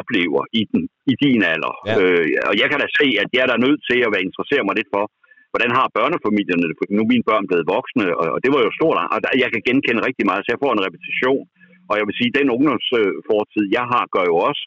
oplever 0.00 0.42
i, 0.60 0.62
den, 0.70 0.82
i 1.12 1.14
din 1.22 1.42
alder. 1.52 1.74
Ja. 1.88 1.94
Øh, 2.00 2.26
og 2.48 2.54
jeg 2.60 2.68
kan 2.70 2.80
da 2.82 2.88
se, 3.00 3.06
at 3.22 3.28
jeg 3.34 3.42
er 3.44 3.50
der 3.50 3.64
nødt 3.66 3.80
til 3.90 3.98
at 4.06 4.12
være 4.14 4.26
interessere 4.28 4.66
mig 4.66 4.74
lidt 4.76 4.90
for, 4.96 5.04
hvordan 5.52 5.70
har 5.78 5.94
børnefamilierne 5.98 6.66
det? 6.68 6.76
Nu 6.96 7.00
er 7.02 7.12
mine 7.14 7.28
børn 7.30 7.48
blevet 7.50 7.70
voksne, 7.76 8.04
og, 8.20 8.26
og 8.34 8.38
det 8.44 8.50
var 8.54 8.60
jo 8.66 8.70
stort, 8.78 8.96
og 9.14 9.18
jeg 9.42 9.48
kan 9.52 9.62
genkende 9.68 10.06
rigtig 10.08 10.24
meget, 10.28 10.42
så 10.42 10.50
jeg 10.52 10.62
får 10.64 10.72
en 10.74 10.86
repetition. 10.86 11.44
Og 11.90 11.94
jeg 11.98 12.04
vil 12.06 12.18
sige, 12.18 12.30
at 12.32 12.38
den 12.40 12.54
ungdomsfortid, 12.56 13.64
jeg 13.78 13.84
har, 13.92 14.04
gør 14.14 14.24
jo 14.30 14.36
også, 14.48 14.62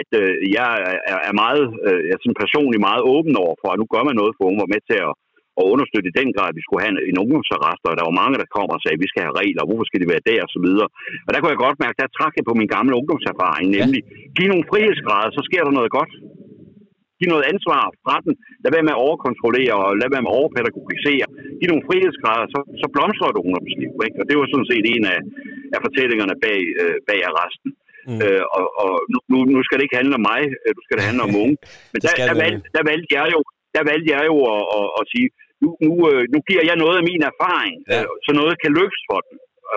at 0.00 0.10
øh, 0.22 0.32
jeg 0.58 0.70
er, 1.30 1.34
meget, 1.42 1.64
øh, 1.86 2.00
jeg 2.06 2.14
er 2.16 2.22
sådan 2.22 2.42
personligt 2.44 2.86
meget 2.88 3.02
åben 3.14 3.34
over 3.44 3.54
for, 3.60 3.68
at 3.70 3.80
nu 3.80 3.86
gør 3.94 4.02
man 4.08 4.16
noget 4.20 4.32
for 4.34 4.44
unge, 4.48 4.62
var 4.64 4.74
med 4.74 4.82
til 4.90 4.98
at, 5.06 5.14
at 5.60 5.64
understøtte 5.72 6.10
i 6.10 6.18
den 6.20 6.28
grad, 6.34 6.48
at 6.50 6.58
vi 6.58 6.64
skulle 6.64 6.82
have 6.84 6.94
en, 7.10 7.20
ungdomsarrest, 7.22 7.82
og 7.84 7.96
der 7.98 8.08
var 8.08 8.20
mange, 8.22 8.40
der 8.42 8.54
kom 8.56 8.68
og 8.74 8.80
sagde, 8.80 8.96
at 8.98 9.04
vi 9.04 9.10
skal 9.10 9.22
have 9.26 9.38
regler, 9.42 9.66
hvorfor 9.66 9.86
skal 9.88 10.00
de 10.02 10.12
være 10.12 10.28
der, 10.30 10.40
og 10.46 10.50
så 10.54 10.60
videre. 10.66 10.88
Og 11.26 11.30
der 11.30 11.38
kunne 11.38 11.54
jeg 11.54 11.64
godt 11.66 11.82
mærke, 11.84 11.98
der 12.02 12.16
trak 12.18 12.32
jeg 12.38 12.48
på 12.48 12.54
min 12.60 12.72
gamle 12.76 12.94
ungdomserfaring, 13.00 13.66
nemlig, 13.78 14.00
giv 14.36 14.46
nogle 14.50 14.68
frihedsgrader, 14.70 15.30
så 15.32 15.42
sker 15.48 15.62
der 15.64 15.78
noget 15.78 15.90
godt 15.98 16.12
give 17.24 17.34
noget 17.34 17.48
ansvar 17.52 17.82
fra 18.04 18.16
den. 18.24 18.32
Lad 18.62 18.70
være 18.76 18.86
med 18.88 18.94
at 18.96 19.02
overkontrollere, 19.06 19.74
og 19.84 19.90
lad 20.00 20.08
være 20.14 20.24
med 20.24 20.32
at 20.32 20.38
overpædagogisere. 20.40 21.26
Giv 21.58 21.68
nogle 21.72 21.86
frihedsgrader, 21.88 22.46
så, 22.54 22.60
så 22.82 22.86
blomstrer 22.94 23.28
et 23.30 23.40
ungdomsliv. 23.42 23.92
Ikke? 24.06 24.18
Og 24.20 24.24
det 24.28 24.34
var 24.36 24.46
sådan 24.48 24.70
set 24.72 24.84
en 24.94 25.04
af, 25.14 25.20
af 25.74 25.80
fortællingerne 25.86 26.36
bag, 26.44 26.60
øh, 26.82 26.96
bag 27.08 27.20
arresten. 27.30 27.70
Mm. 28.08 28.20
Øh, 28.24 28.44
og 28.56 28.64
og 28.82 28.92
nu, 29.32 29.38
nu 29.54 29.58
skal 29.64 29.76
det 29.76 29.84
ikke 29.86 30.00
handle 30.00 30.18
om 30.20 30.24
mig, 30.32 30.42
øh, 30.64 30.70
nu 30.76 30.80
skal 30.84 30.96
det 30.98 31.08
handle 31.08 31.22
om 31.28 31.34
unge. 31.42 31.56
Men 31.92 31.98
der, 32.04 32.12
der, 32.28 32.36
valg, 32.42 32.56
der, 32.76 32.82
valgte 32.90 33.12
jeg 33.18 33.26
jo, 33.34 33.40
der 33.76 33.82
valgte 33.90 34.08
jeg 34.16 34.22
jo 34.30 34.36
at, 34.54 34.62
at, 34.78 34.86
at 34.98 35.04
sige, 35.12 35.28
nu, 35.62 35.68
nu, 35.84 35.92
øh, 36.10 36.22
nu 36.34 36.38
giver 36.48 36.64
jeg 36.70 36.76
noget 36.82 36.96
af 37.00 37.04
min 37.10 37.22
erfaring, 37.32 37.76
ja. 37.82 38.00
øh, 38.02 38.14
så 38.26 38.30
noget 38.40 38.54
kan 38.62 38.72
lykkes 38.78 39.02
for 39.10 39.18
den. 39.26 39.34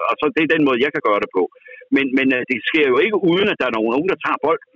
Og 0.09 0.15
så 0.19 0.25
det 0.35 0.41
er 0.43 0.53
den 0.55 0.63
måde, 0.67 0.83
jeg 0.85 0.91
kan 0.95 1.03
gøre 1.09 1.21
det 1.23 1.31
på. 1.37 1.43
Men, 1.95 2.05
men 2.17 2.27
det 2.49 2.57
sker 2.69 2.85
jo 2.93 2.97
ikke 3.05 3.17
uden, 3.31 3.47
at 3.53 3.59
der 3.61 3.67
er 3.67 3.75
nogen 3.77 3.93
unge, 3.97 4.09
der 4.13 4.19
tager 4.25 4.39
bolden. 4.45 4.69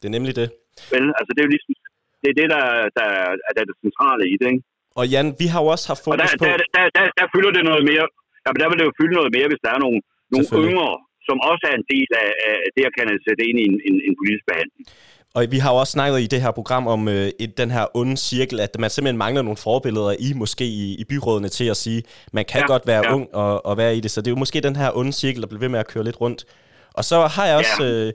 Det 0.00 0.06
er 0.10 0.14
nemlig 0.18 0.34
det. 0.40 0.48
Vel, 0.92 1.04
altså 1.18 1.30
det 1.34 1.40
er 1.40 1.46
jo 1.48 1.54
ligesom, 1.56 1.74
det 2.24 2.30
er 2.32 2.38
det, 2.40 2.48
der, 2.54 2.64
der, 2.98 3.08
der 3.54 3.60
er 3.62 3.68
det 3.70 3.76
centrale 3.84 4.24
i 4.32 4.34
det, 4.40 4.48
ikke? 4.52 4.62
Og 4.98 5.04
Jan, 5.12 5.28
vi 5.40 5.46
har 5.52 5.60
jo 5.64 5.68
også 5.74 5.86
haft 5.90 6.02
fokus 6.04 6.14
og 6.14 6.20
der, 6.20 6.28
på... 6.40 6.44
Der, 6.48 6.56
der, 6.76 6.84
der, 6.96 7.04
der, 7.18 7.26
fylder 7.34 7.52
det 7.56 7.64
noget 7.70 7.82
mere. 7.90 8.06
Ja, 8.44 8.48
men 8.52 8.60
der 8.62 8.68
vil 8.70 8.78
det 8.80 8.86
jo 8.88 8.94
fylde 9.00 9.14
noget 9.20 9.30
mere, 9.36 9.46
hvis 9.50 9.62
der 9.64 9.70
er 9.76 9.80
nogle, 9.84 9.98
nogle 10.32 10.46
yngre, 10.64 10.92
som 11.28 11.36
også 11.50 11.64
er 11.70 11.74
en 11.80 11.86
del 11.94 12.08
af, 12.24 12.30
af 12.50 12.56
det, 12.74 12.82
at 12.88 12.92
kan 12.98 13.06
sætte 13.26 13.42
ind 13.48 13.58
i 13.62 13.64
en, 13.70 13.76
en, 13.88 13.96
en 14.08 14.14
politisk 14.20 14.44
behandling. 14.50 14.84
Og 15.36 15.40
vi 15.54 15.58
har 15.62 15.70
jo 15.72 15.78
også 15.82 15.94
snakket 15.98 16.18
i 16.20 16.28
det 16.34 16.40
her 16.44 16.52
program 16.58 16.84
om 16.94 17.08
øh, 17.08 17.28
et, 17.44 17.52
den 17.62 17.70
her 17.76 17.84
onde 18.00 18.16
cirkel, 18.16 18.60
at 18.66 18.72
man 18.82 18.90
simpelthen 18.90 19.18
mangler 19.24 19.42
nogle 19.42 19.56
forbilleder 19.68 20.12
i 20.26 20.28
måske 20.42 20.64
i, 20.82 20.86
i 21.02 21.04
byrådene 21.10 21.48
til 21.48 21.66
at 21.74 21.76
sige, 21.84 22.02
man 22.32 22.44
kan 22.52 22.60
ja, 22.60 22.66
godt 22.66 22.86
være 22.86 23.02
ja. 23.06 23.14
ung 23.14 23.24
og, 23.34 23.66
og 23.66 23.76
være 23.76 23.96
i 23.96 24.00
det. 24.00 24.10
Så 24.10 24.20
det 24.20 24.26
er 24.26 24.36
jo 24.36 24.44
måske 24.44 24.60
den 24.60 24.76
her 24.76 24.96
onde 24.98 25.12
cirkel, 25.12 25.40
der 25.42 25.48
bliver 25.48 25.64
ved 25.64 25.68
med 25.68 25.78
at 25.78 25.88
køre 25.92 26.04
lidt 26.04 26.20
rundt. 26.20 26.40
Og 26.98 27.04
så 27.04 27.16
har 27.34 27.46
jeg 27.46 27.56
også... 27.56 27.84
Ja. 27.84 28.06
Øh, 28.06 28.12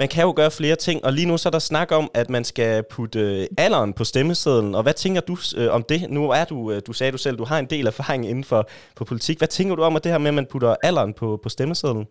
man 0.00 0.08
kan 0.14 0.22
jo 0.28 0.32
gøre 0.40 0.52
flere 0.60 0.78
ting, 0.86 0.98
og 1.06 1.10
lige 1.12 1.28
nu 1.30 1.36
så 1.38 1.48
er 1.48 1.54
der 1.58 1.68
snak 1.72 1.88
om, 2.00 2.06
at 2.20 2.28
man 2.36 2.44
skal 2.44 2.72
putte 2.94 3.20
øh, 3.20 3.64
alderen 3.66 3.92
på 3.98 4.04
stemmesedlen. 4.12 4.72
Og 4.78 4.82
hvad 4.86 4.96
tænker 5.02 5.22
du 5.30 5.34
øh, 5.60 5.68
om 5.76 5.82
det? 5.92 6.00
Nu 6.16 6.22
er 6.40 6.44
du, 6.52 6.58
øh, 6.72 6.78
du 6.88 6.92
sagde 6.92 7.12
du 7.16 7.22
selv, 7.24 7.36
du 7.42 7.48
har 7.50 7.58
en 7.60 7.70
del 7.74 7.86
erfaring 7.92 8.22
inden 8.32 8.46
for, 8.50 8.62
for 8.98 9.04
politik. 9.10 9.36
Hvad 9.40 9.52
tænker 9.56 9.74
du 9.76 9.82
om 9.88 9.96
at 9.96 10.04
det 10.04 10.12
her 10.12 10.24
med, 10.24 10.32
at 10.34 10.40
man 10.40 10.50
putter 10.52 10.70
alderen 10.88 11.12
på, 11.20 11.28
på 11.44 11.48
stemmesedlen? 11.56 12.04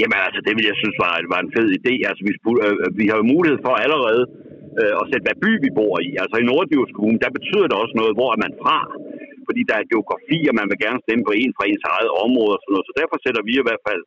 Jamen 0.00 0.18
altså, 0.26 0.40
det 0.46 0.52
vil 0.56 0.68
jeg 0.70 0.78
synes 0.82 0.96
var, 1.04 1.12
var 1.34 1.40
en 1.42 1.54
fed 1.56 1.68
idé. 1.78 1.94
Altså, 2.08 2.22
vi, 2.28 2.32
øh, 2.66 2.74
øh, 2.82 2.88
vi 3.00 3.04
har 3.10 3.16
jo 3.20 3.26
mulighed 3.34 3.58
for 3.66 3.74
allerede 3.84 4.22
øh, 4.80 4.94
at 5.00 5.04
sætte, 5.10 5.26
hvad 5.26 5.38
by 5.44 5.50
vi 5.64 5.70
bor 5.78 5.94
i. 6.08 6.10
Altså 6.22 6.36
i 6.38 6.46
Nordjysk 6.48 6.92
Kommune, 6.96 7.22
der 7.24 7.36
betyder 7.38 7.66
det 7.68 7.76
også 7.82 7.94
noget, 8.00 8.12
hvor 8.18 8.28
er 8.34 8.40
man 8.44 8.54
fra. 8.62 8.78
Fordi 9.48 9.60
der 9.68 9.76
er 9.78 9.90
geografi, 9.92 10.38
og 10.50 10.54
man 10.60 10.68
vil 10.70 10.82
gerne 10.86 11.00
stemme 11.04 11.24
på 11.28 11.34
en 11.42 11.52
fra 11.56 11.68
ens 11.70 11.84
eget 11.94 12.10
område 12.24 12.54
og 12.56 12.60
sådan 12.60 12.72
noget. 12.74 12.88
Så 12.88 12.94
derfor 13.00 13.16
sætter 13.24 13.42
vi 13.48 13.54
i 13.58 13.66
hvert 13.68 13.84
fald 13.88 14.02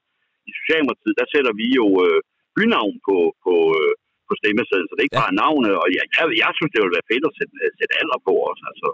i 0.49 0.51
Socialdemokratiet, 0.59 1.15
der 1.21 1.27
sætter 1.33 1.53
vi 1.61 1.67
jo 1.79 1.87
øh, 2.05 2.19
bynavn 2.57 2.95
på, 3.07 3.17
på, 3.45 3.55
øh, 3.79 3.93
på 4.27 4.33
stemmesedlen, 4.41 4.87
så 4.87 4.93
det 4.93 5.01
er 5.01 5.07
ikke 5.09 5.19
ja. 5.19 5.25
bare 5.25 5.39
navnet. 5.43 5.73
Og 5.81 5.87
jeg, 5.97 6.05
jeg, 6.17 6.25
jeg 6.43 6.51
synes, 6.57 6.71
det 6.71 6.79
ville 6.81 6.97
være 6.97 7.11
fedt 7.11 7.25
at 7.29 7.35
sætte, 7.39 7.53
at 7.67 7.73
sætte 7.79 7.93
alder 8.01 8.19
på 8.27 8.33
også. 8.49 8.63
Altså, 8.71 8.87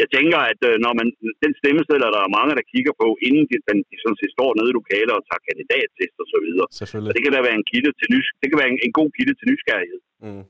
jeg 0.00 0.08
tænker, 0.16 0.38
at 0.52 0.60
øh, 0.70 0.74
når 0.84 0.92
man, 0.98 1.06
den 1.44 1.52
stemmesedler, 1.60 2.08
der 2.16 2.22
er 2.26 2.36
mange, 2.38 2.52
der 2.58 2.70
kigger 2.72 2.94
på, 3.02 3.08
inden 3.26 3.44
de, 3.50 3.56
de 3.90 3.96
sådan 4.04 4.18
set 4.20 4.32
står 4.36 4.50
nede 4.58 4.70
i 4.72 4.78
lokaler 4.80 5.14
og 5.18 5.24
tager 5.28 5.46
kandidattest 5.48 6.16
og 6.22 6.26
så 6.32 6.38
videre. 6.46 6.66
Og 7.08 7.14
det 7.16 7.22
kan 7.24 7.32
da 7.34 7.40
være 7.48 7.58
en 7.60 7.68
kilde 7.72 7.92
til 8.00 8.08
nys, 8.14 8.26
det 8.40 8.48
kan 8.50 8.58
være 8.62 8.70
en, 8.74 8.78
en 8.86 8.92
god 9.00 9.08
kilde 9.16 9.34
til 9.38 9.46
nysgerrighed. 9.50 10.00
Mm. 10.26 10.44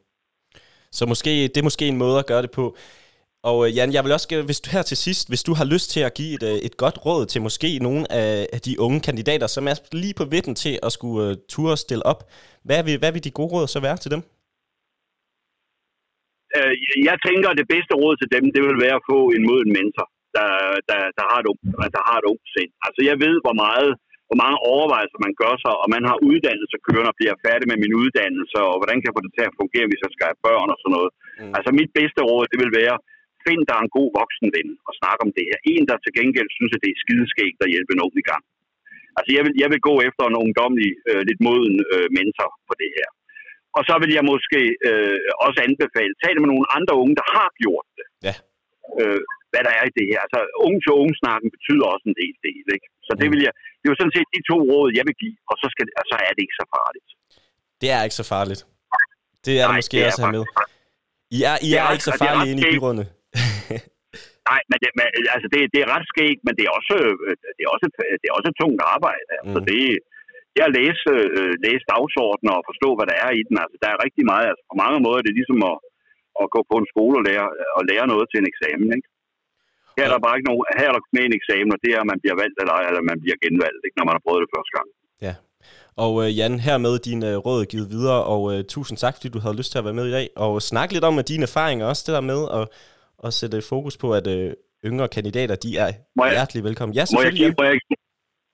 Så 0.98 1.02
måske, 1.12 1.32
det 1.52 1.58
er 1.60 1.68
måske 1.70 1.86
en 1.92 2.00
måde 2.04 2.18
at 2.22 2.28
gøre 2.32 2.42
det 2.46 2.52
på. 2.60 2.64
Og 3.50 3.58
øh, 3.64 3.68
Jan, 3.76 3.94
jeg 3.96 4.02
vil 4.04 4.16
også, 4.16 4.26
hvis 4.48 4.60
du 4.64 4.68
her 4.74 4.84
til 4.90 4.98
sidst, 5.06 5.24
hvis 5.30 5.46
du 5.48 5.52
har 5.58 5.66
lyst 5.74 5.88
til 5.94 6.02
at 6.08 6.14
give 6.18 6.32
et, 6.38 6.44
øh, 6.50 6.56
et 6.68 6.76
godt 6.82 6.96
råd 7.06 7.22
til 7.32 7.40
måske 7.46 7.68
nogle 7.86 8.02
af 8.56 8.60
de 8.66 8.74
unge 8.86 9.00
kandidater, 9.08 9.48
som 9.56 9.64
er 9.70 9.76
lige 10.02 10.18
på 10.20 10.24
vidden 10.32 10.54
til 10.64 10.74
at 10.86 10.90
skulle 10.96 11.20
uh, 11.28 11.40
ture 11.52 11.72
og 11.76 11.82
stille 11.86 12.04
op, 12.12 12.20
hvad 12.68 12.80
vil, 12.86 12.96
hvad 13.02 13.12
vil 13.12 13.24
de 13.26 13.36
gode 13.38 13.52
råd 13.54 13.66
så 13.74 13.80
være 13.86 13.98
til 14.02 14.12
dem? 14.14 14.22
Jeg 17.10 17.16
tænker, 17.26 17.48
at 17.50 17.60
det 17.60 17.68
bedste 17.74 17.92
råd 18.02 18.14
til 18.18 18.28
dem, 18.36 18.44
det 18.54 18.62
vil 18.66 18.78
være 18.84 18.96
at 19.00 19.06
få 19.12 19.18
en 19.36 19.42
moden 19.48 19.70
mentor, 19.78 20.06
der, 20.36 20.50
der, 20.90 21.00
der 21.18 21.24
har 21.30 21.38
et 21.42 21.48
ungt, 21.52 21.64
der 21.96 22.02
har 22.08 22.16
et 22.20 22.26
ungt 22.32 22.46
sind. 22.54 22.72
Altså 22.86 23.00
jeg 23.08 23.16
ved, 23.24 23.34
hvor 23.44 23.56
meget 23.64 23.90
hvor 24.28 24.42
mange 24.44 24.58
overvejelser 24.74 25.20
man 25.26 25.34
gør 25.42 25.54
sig, 25.64 25.74
og 25.82 25.86
man 25.94 26.04
har 26.08 26.16
uddannelse 26.28 26.76
kørende 26.86 27.12
og 27.12 27.18
bliver 27.20 27.36
færdig 27.46 27.66
med 27.70 27.78
min 27.84 27.94
uddannelse, 28.02 28.56
og 28.68 28.74
hvordan 28.80 28.96
kan 28.98 29.08
jeg 29.08 29.16
få 29.16 29.24
det 29.26 29.34
til 29.34 29.48
at 29.48 29.58
fungere, 29.62 29.86
hvis 29.88 30.02
jeg 30.04 30.12
skal 30.14 30.28
have 30.30 30.44
børn 30.46 30.68
og 30.72 30.78
sådan 30.80 30.94
noget. 30.96 31.10
Mm. 31.40 31.52
Altså 31.56 31.70
mit 31.80 31.90
bedste 31.98 32.20
råd, 32.30 32.44
det 32.52 32.58
vil 32.62 32.72
være, 32.82 32.96
find 33.48 33.62
dig 33.70 33.78
en 33.80 33.94
god 33.98 34.08
voksenven 34.20 34.68
og 34.86 34.92
snak 35.00 35.18
om 35.24 35.30
det 35.36 35.44
her. 35.50 35.58
En, 35.72 35.84
der 35.90 35.96
til 36.04 36.16
gengæld 36.18 36.50
synes, 36.58 36.72
at 36.76 36.82
det 36.84 36.90
er 36.92 37.02
skideskægt 37.04 37.58
at 37.64 37.72
hjælpe 37.74 37.94
nogen 38.00 38.16
i 38.22 38.26
gang. 38.30 38.44
Altså, 39.16 39.30
jeg 39.36 39.42
vil, 39.44 39.54
jeg 39.62 39.68
vil 39.72 39.86
gå 39.88 39.94
efter 40.08 40.24
en 40.26 40.40
ungdomlig, 40.42 40.90
øh, 41.10 41.22
lidt 41.28 41.40
moden 41.46 41.76
øh, 41.94 42.08
mentor 42.16 42.50
på 42.68 42.74
det 42.82 42.90
her. 42.98 43.08
Og 43.76 43.82
så 43.88 43.94
vil 44.02 44.12
jeg 44.18 44.24
måske 44.32 44.60
øh, 44.88 45.20
også 45.46 45.58
anbefale, 45.68 46.14
tale 46.24 46.38
med 46.40 46.50
nogle 46.52 46.66
andre 46.76 46.94
unge, 47.02 47.14
der 47.20 47.26
har 47.36 47.48
gjort 47.62 47.86
det. 47.98 48.06
Ja. 48.28 48.34
Øh, 49.00 49.22
hvad 49.52 49.62
der 49.66 49.72
er 49.78 49.84
i 49.90 49.92
det 49.98 50.06
her. 50.10 50.20
Altså, 50.26 50.40
unge 50.66 50.78
til 50.84 50.92
unge 51.02 51.14
snakken 51.22 51.48
betyder 51.56 51.86
også 51.92 52.06
en 52.10 52.16
del 52.22 52.36
del, 52.46 52.64
ikke? 52.76 52.86
Så 53.06 53.12
det, 53.20 53.26
mm. 53.26 53.32
vil 53.32 53.40
jeg, 53.46 53.52
det 53.78 53.84
er 53.86 53.92
jo 53.94 53.98
sådan 54.00 54.16
set 54.16 54.28
de 54.36 54.40
to 54.50 54.58
råd, 54.70 54.88
jeg 54.98 55.04
vil 55.08 55.16
give, 55.22 55.36
og 55.50 55.56
så, 55.62 55.66
skal, 55.72 55.84
og 56.00 56.04
så 56.10 56.16
er 56.26 56.32
det 56.36 56.42
ikke 56.46 56.58
så 56.62 56.66
farligt. 56.76 57.08
Det 57.80 57.88
er 57.96 58.00
ikke 58.06 58.18
så 58.22 58.26
farligt. 58.34 58.62
Det 59.46 59.54
er 59.60 59.66
Nej, 59.66 59.70
det 59.70 59.78
måske 59.80 59.96
det 59.96 60.02
er 60.02 60.10
også 60.10 60.22
her 60.24 60.32
med. 60.36 60.44
I 61.36 61.38
er, 61.50 61.56
I 61.68 61.70
er, 61.72 61.82
er 61.82 61.92
ikke 61.96 62.08
så 62.10 62.16
farlige 62.24 62.50
inde 62.52 62.60
i 62.62 62.66
byrådene. 62.74 63.04
Nej, 64.50 64.60
men, 64.70 64.76
det, 64.82 64.88
men 64.98 65.06
altså 65.34 65.48
det, 65.54 65.60
det 65.74 65.80
er 65.80 65.92
ret 65.94 66.06
skægt, 66.12 66.40
men 66.46 66.54
det 66.58 66.64
er 66.66 66.72
også, 66.78 66.96
øh, 67.28 67.34
det 67.56 67.62
er 67.66 67.70
også, 67.74 67.86
det 68.20 68.26
er 68.28 68.36
også 68.38 68.50
tungt 68.62 68.80
arbejde. 68.94 69.28
Altså, 69.40 69.58
mm. 69.60 69.66
det, 69.70 69.82
det 70.54 70.60
at 70.68 70.74
læse, 70.78 71.10
øh, 71.38 71.54
læse 71.66 71.84
dagsordner 71.92 72.54
og 72.58 72.66
forstå, 72.70 72.88
hvad 72.96 73.06
der 73.10 73.16
er 73.26 73.30
i 73.40 73.42
den. 73.48 73.56
Altså, 73.62 73.76
der 73.82 73.88
er 73.90 74.04
rigtig 74.06 74.24
meget. 74.32 74.46
Altså, 74.50 74.64
på 74.70 74.76
mange 74.82 74.98
måder 75.04 75.18
er 75.20 75.26
det 75.26 75.38
ligesom 75.40 75.60
at, 75.70 75.76
at 76.42 76.46
gå 76.54 76.60
på 76.70 76.76
en 76.80 76.90
skole 76.92 77.14
og 77.20 77.24
lære, 77.28 77.46
og 77.78 77.82
lære 77.90 78.06
noget 78.12 78.26
til 78.28 78.38
en 78.40 78.50
eksamen. 78.52 78.88
Ikke? 78.96 79.08
Her 79.96 80.04
er 80.06 80.12
der 80.12 80.26
bare 80.26 80.36
ikke 80.36 80.48
nogen, 80.50 80.62
her 80.80 80.88
er 80.90 80.94
der 80.96 81.04
med 81.16 81.24
en 81.24 81.38
eksamen, 81.40 81.74
og 81.74 81.80
det 81.84 81.90
er, 81.94 82.00
at 82.04 82.10
man 82.12 82.20
bliver 82.22 82.36
valgt 82.42 82.56
eller, 82.62 82.76
eller 82.88 83.02
man 83.10 83.18
bliver 83.22 83.38
genvalgt, 83.44 83.82
ikke, 83.86 83.98
når 83.98 84.06
man 84.08 84.16
har 84.16 84.24
prøvet 84.26 84.44
det 84.44 84.54
første 84.54 84.72
gang. 84.76 84.88
Ja. 85.26 85.34
Og 86.04 86.12
uh, 86.22 86.28
Jan, 86.38 86.54
hermed 86.66 86.94
din 87.08 87.22
uh, 87.30 87.36
råd 87.46 87.60
givet 87.72 87.88
videre, 87.94 88.20
og 88.32 88.42
uh, 88.52 88.60
tusind 88.74 88.96
tak, 88.98 89.14
fordi 89.14 89.28
du 89.34 89.40
havde 89.44 89.58
lyst 89.60 89.70
til 89.72 89.80
at 89.80 89.86
være 89.88 89.98
med 90.00 90.06
i 90.08 90.16
dag, 90.18 90.26
og 90.44 90.52
snakke 90.70 90.94
lidt 90.94 91.08
om 91.08 91.14
dine 91.32 91.46
erfaringer 91.48 91.84
også, 91.86 92.02
det 92.06 92.14
der 92.18 92.30
med 92.32 92.40
at 92.58 92.64
og 93.26 93.30
sætte 93.40 93.58
fokus 93.72 93.94
på, 94.02 94.08
at 94.18 94.26
øh, 94.36 94.48
yngre 94.88 95.08
kandidater, 95.16 95.56
de 95.64 95.70
er 95.84 95.90
må 96.18 96.22
jeg, 96.26 96.32
hjertelig 96.36 96.62
velkommen. 96.68 96.92
Ja, 96.98 97.04
må, 97.16 97.20
jeg 97.26 97.32
give, 97.40 97.52
må, 97.60 97.64
jeg, 97.70 97.76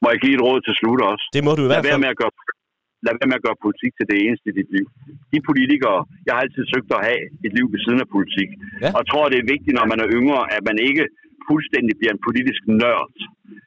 må 0.02 0.06
jeg 0.12 0.18
give 0.24 0.34
et 0.38 0.42
råd 0.46 0.58
til 0.66 0.74
slut 0.80 1.00
også? 1.12 1.24
Det 1.36 1.42
må 1.46 1.52
du 1.58 1.62
i 1.66 1.68
hvert 1.70 1.84
fald. 1.84 2.04
Med 2.06 2.12
at 2.14 2.20
gøre, 2.22 2.32
lad 3.06 3.12
være 3.20 3.30
med 3.32 3.38
at 3.40 3.44
gøre 3.46 3.58
politik 3.66 3.92
til 3.98 4.06
det 4.10 4.16
eneste 4.24 4.46
i 4.52 4.54
dit 4.60 4.70
liv. 4.76 4.86
De 5.32 5.38
politikere, 5.48 5.98
jeg 6.26 6.32
har 6.34 6.42
altid 6.46 6.64
søgt 6.74 6.90
at 6.98 7.02
have 7.08 7.20
et 7.46 7.52
liv 7.58 7.66
ved 7.72 7.80
siden 7.84 8.00
af 8.04 8.08
politik. 8.16 8.50
Ja. 8.84 8.90
Og 8.96 9.02
tror, 9.10 9.24
det 9.32 9.38
er 9.40 9.46
vigtigt, 9.54 9.74
når 9.78 9.86
man 9.92 9.98
er 10.04 10.08
yngre, 10.18 10.40
at 10.56 10.62
man 10.70 10.76
ikke 10.88 11.04
fuldstændig 11.48 11.94
bliver 11.98 12.12
en 12.14 12.24
politisk 12.28 12.62
nørd, 12.82 13.06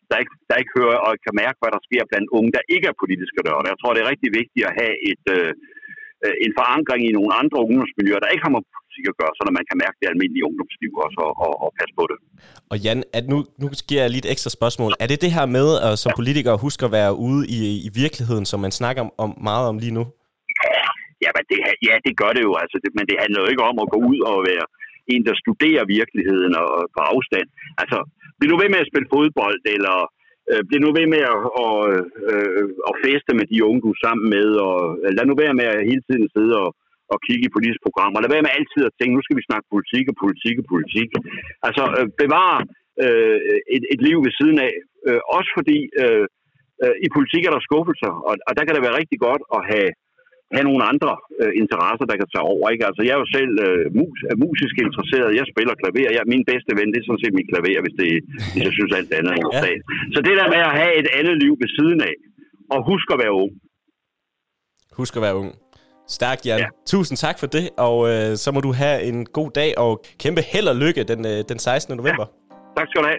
der 0.10 0.18
ikke, 0.22 0.34
der 0.50 0.56
ikke 0.62 0.74
hører 0.80 1.00
og 1.08 1.12
kan 1.26 1.36
mærke, 1.44 1.58
hvad 1.62 1.72
der 1.76 1.82
sker 1.88 2.04
blandt 2.12 2.30
unge, 2.38 2.52
der 2.58 2.64
ikke 2.76 2.88
er 2.92 3.02
politiske 3.04 3.42
nørder. 3.48 3.72
Jeg 3.74 3.80
tror, 3.80 3.92
det 3.94 4.02
er 4.02 4.12
rigtig 4.14 4.32
vigtigt 4.40 4.64
at 4.70 4.74
have 4.82 4.94
et, 5.12 5.26
øh, 5.38 5.52
en 6.46 6.54
forankring 6.60 7.02
i 7.10 7.16
nogle 7.18 7.32
andre 7.42 7.58
ungdomsmiljøer, 7.66 8.22
der 8.24 8.34
ikke 8.34 8.46
har 8.48 8.56
med 8.56 8.64
politik 8.92 9.12
at 9.14 9.20
gøre, 9.22 9.34
så 9.36 9.42
man 9.60 9.66
kan 9.70 9.78
mærke 9.84 9.98
det 10.02 10.08
almindelige 10.14 10.46
ungdomsliv 10.50 10.92
også 11.06 11.20
og, 11.28 11.34
og, 11.46 11.54
og 11.64 11.70
passe 11.80 11.94
på 12.00 12.04
det. 12.12 12.18
Og 12.72 12.76
Jan, 12.86 13.00
at 13.18 13.26
nu, 13.32 13.38
nu 13.62 13.68
giver 13.90 14.02
jeg 14.04 14.12
lige 14.12 14.24
et 14.26 14.32
ekstra 14.36 14.52
spørgsmål. 14.58 14.92
Er 15.04 15.08
det 15.12 15.20
det 15.26 15.32
her 15.38 15.46
med, 15.58 15.68
at 15.88 15.94
som 16.04 16.12
politiker 16.20 16.64
huske 16.66 16.84
at 16.88 16.92
være 17.00 17.12
ude 17.28 17.42
i, 17.58 17.60
i 17.88 17.90
virkeligheden, 18.02 18.46
som 18.52 18.60
man 18.66 18.74
snakker 18.80 19.02
om, 19.06 19.12
om 19.24 19.30
meget 19.50 19.66
om 19.72 19.76
lige 19.84 19.96
nu? 20.00 20.04
Ja, 21.24 21.30
men 21.36 21.44
det, 21.52 21.58
ja, 21.88 21.96
det 22.06 22.14
gør 22.22 22.32
det 22.38 22.44
jo. 22.48 22.54
Altså, 22.64 22.78
det, 22.84 22.90
men 22.98 23.06
det 23.10 23.18
handler 23.24 23.40
jo 23.42 23.48
ikke 23.52 23.68
om 23.72 23.78
at 23.84 23.92
gå 23.94 23.98
ud 24.12 24.20
og 24.32 24.38
være 24.52 24.66
en, 25.14 25.24
der 25.30 25.36
studerer 25.44 25.94
virkeligheden 26.00 26.54
og, 26.62 26.68
og 26.78 26.84
på 26.96 27.02
afstand. 27.14 27.48
Altså, 27.82 27.98
bliv 28.38 28.50
nu 28.52 28.58
ved 28.62 28.70
med 28.72 28.84
at 28.84 28.90
spille 28.92 29.12
fodbold, 29.14 29.62
eller 29.76 29.96
øh, 30.52 30.62
bliv 30.68 30.80
nu 30.86 30.90
ved 31.00 31.08
med 31.14 31.24
at, 31.34 31.40
og, 31.64 31.76
øh, 32.32 32.66
at 32.90 32.94
feste 33.06 33.32
med 33.40 33.46
de 33.52 33.64
unge, 33.68 33.82
du 33.86 33.90
er 33.96 34.04
sammen 34.06 34.28
med, 34.36 34.48
og 34.68 34.78
øh, 35.04 35.10
lad 35.16 35.26
nu 35.26 35.36
være 35.44 35.56
med 35.60 35.68
at 35.74 35.88
hele 35.90 36.04
tiden 36.08 36.28
sidde 36.36 36.54
og, 36.64 36.70
og 37.14 37.18
kigge 37.28 37.46
i 37.48 37.56
politiske 37.56 37.86
programmer. 37.88 38.18
Lad 38.18 38.34
være 38.34 38.46
med 38.46 38.58
altid 38.60 38.82
at 38.86 38.96
tænke, 38.98 39.16
nu 39.16 39.24
skal 39.26 39.40
vi 39.40 39.50
snakke 39.50 39.72
politik 39.74 40.06
og 40.12 40.16
politik 40.24 40.56
og 40.62 40.68
politik. 40.74 41.10
Altså, 41.68 41.84
øh, 41.98 42.08
bevare 42.22 42.60
øh, 43.06 43.38
et, 43.76 43.84
et 43.94 44.02
liv 44.08 44.18
ved 44.26 44.34
siden 44.40 44.58
af. 44.68 44.74
Øh, 45.08 45.22
også 45.38 45.50
fordi 45.58 45.80
øh, 46.04 46.26
øh, 46.84 46.96
i 47.06 47.08
politik 47.16 47.42
er 47.46 47.54
der 47.54 47.68
skuffelser, 47.68 48.12
og, 48.28 48.34
og 48.48 48.52
der 48.58 48.64
kan 48.66 48.76
det 48.76 48.86
være 48.86 49.00
rigtig 49.02 49.20
godt 49.28 49.44
at 49.58 49.62
have 49.72 49.90
have 50.56 50.68
nogle 50.70 50.84
andre 50.92 51.12
øh, 51.42 51.52
interesser, 51.62 52.06
der 52.10 52.18
kan 52.20 52.30
tage 52.34 52.50
over. 52.54 52.66
Ikke? 52.74 52.86
Altså, 52.90 53.02
jeg 53.08 53.14
er 53.16 53.22
jo 53.24 53.30
selv 53.38 53.54
øh, 53.68 53.84
mus, 54.00 54.20
er 54.32 54.38
musisk 54.46 54.76
interesseret. 54.86 55.38
Jeg 55.40 55.46
spiller 55.54 55.74
klaver. 55.80 56.12
Jeg, 56.18 56.24
min 56.34 56.44
bedste 56.52 56.72
ven, 56.80 56.90
det 56.92 57.00
er 57.00 57.08
sådan 57.08 57.24
set 57.24 57.38
mit 57.40 57.50
klaver, 57.52 57.82
hvis, 57.86 57.96
det, 58.02 58.10
hvis 58.54 58.64
jeg 58.68 58.74
synes 58.78 58.92
alt 59.00 59.12
andet 59.18 59.32
er 59.34 59.40
ja. 59.56 59.62
Så 60.16 60.20
det 60.28 60.36
der 60.40 60.48
med 60.56 60.62
at 60.70 60.74
have 60.80 60.94
et 61.02 61.10
andet 61.20 61.36
liv 61.44 61.54
ved 61.62 61.70
siden 61.78 62.00
af, 62.10 62.16
og 62.74 62.80
husk 62.92 63.08
at 63.16 63.20
være 63.24 63.34
ung. 63.44 63.52
Husk 65.00 65.14
at 65.18 65.24
være 65.28 65.38
ung. 65.44 65.52
Stærkt, 66.12 66.46
Jan. 66.46 66.60
Ja. 66.60 66.66
Tusind 66.86 67.18
tak 67.18 67.40
for 67.40 67.48
det, 67.48 67.70
og 67.78 68.10
øh, 68.10 68.38
så 68.38 68.52
må 68.52 68.62
du 68.62 68.74
have 68.74 69.04
en 69.04 69.26
god 69.26 69.52
dag, 69.52 69.78
og 69.78 70.02
kæmpe 70.20 70.42
held 70.42 70.68
og 70.68 70.76
lykke 70.76 71.04
den, 71.04 71.26
øh, 71.26 71.44
den 71.50 71.60
16. 71.60 71.98
november. 71.98 72.26
Ja. 72.50 72.56
Tak 72.82 72.88
skal 72.90 73.02
du 73.02 73.08
have. 73.08 73.18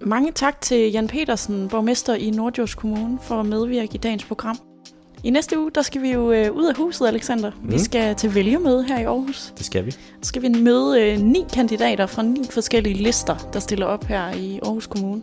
Mange 0.00 0.32
tak 0.32 0.60
til 0.60 0.92
Jan 0.92 1.08
Petersen, 1.08 1.68
borgmester 1.68 2.14
i 2.14 2.30
Nordjyllands 2.30 2.74
Kommune, 2.74 3.18
for 3.22 3.34
at 3.34 3.46
medvirke 3.46 3.94
i 3.94 3.98
dagens 3.98 4.24
program. 4.24 4.56
I 5.24 5.30
næste 5.30 5.60
uge, 5.60 5.70
der 5.74 5.82
skal 5.82 6.02
vi 6.02 6.12
jo 6.12 6.32
øh, 6.32 6.52
ud 6.52 6.66
af 6.66 6.76
huset, 6.76 7.06
Alexander. 7.06 7.50
Mm. 7.62 7.72
Vi 7.72 7.78
skal 7.78 8.14
til 8.14 8.34
vælgermøde 8.34 8.84
her 8.84 8.98
i 8.98 9.04
Aarhus. 9.04 9.52
Det 9.58 9.66
skal 9.66 9.86
vi. 9.86 9.90
Så 9.90 9.98
skal 10.22 10.42
vi 10.42 10.48
møde 10.48 11.02
øh, 11.02 11.18
ni 11.18 11.44
kandidater 11.54 12.06
fra 12.06 12.22
ni 12.22 12.40
forskellige 12.50 12.94
lister, 12.94 13.36
der 13.52 13.60
stiller 13.60 13.86
op 13.86 14.04
her 14.04 14.32
i 14.32 14.58
Aarhus 14.62 14.86
Kommune. 14.86 15.22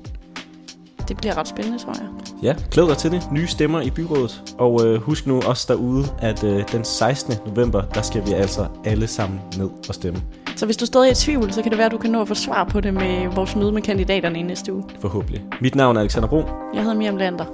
Det 1.07 1.17
bliver 1.17 1.37
ret 1.37 1.47
spændende, 1.47 1.79
tror 1.79 1.93
jeg. 1.93 2.07
Ja, 2.43 2.55
glæd 2.71 2.87
dig 2.87 2.97
til 2.97 3.11
det. 3.11 3.27
Nye 3.31 3.47
stemmer 3.47 3.81
i 3.81 3.89
byrådet. 3.89 4.43
Og 4.57 4.85
øh, 4.87 5.01
husk 5.01 5.27
nu 5.27 5.41
også 5.41 5.65
derude, 5.69 6.05
at 6.19 6.43
øh, 6.43 6.63
den 6.71 6.85
16. 6.85 7.33
november, 7.45 7.81
der 7.81 8.01
skal 8.01 8.27
vi 8.27 8.31
altså 8.33 8.67
alle 8.85 9.07
sammen 9.07 9.39
ned 9.57 9.69
og 9.89 9.95
stemme. 9.95 10.21
Så 10.55 10.65
hvis 10.65 10.77
du 10.77 10.85
stadig 10.85 11.07
er 11.07 11.11
i 11.11 11.15
tvivl, 11.15 11.53
så 11.53 11.61
kan 11.61 11.71
det 11.71 11.77
være, 11.77 11.85
at 11.85 11.91
du 11.91 11.97
kan 11.97 12.09
nå 12.11 12.21
at 12.21 12.27
få 12.27 12.33
svar 12.33 12.63
på 12.63 12.81
det 12.81 12.93
med 12.93 13.35
vores 13.35 13.55
møde 13.55 13.71
med 13.71 13.81
kandidaterne 13.81 14.39
i 14.39 14.41
næste 14.41 14.73
uge. 14.73 14.83
Forhåbentlig. 14.99 15.43
Mit 15.61 15.75
navn 15.75 15.95
er 15.97 16.01
Alexander 16.01 16.29
Bro. 16.29 16.43
Jeg 16.73 16.81
hedder 16.81 16.95
Miriam 16.97 17.15
Lander. 17.17 17.45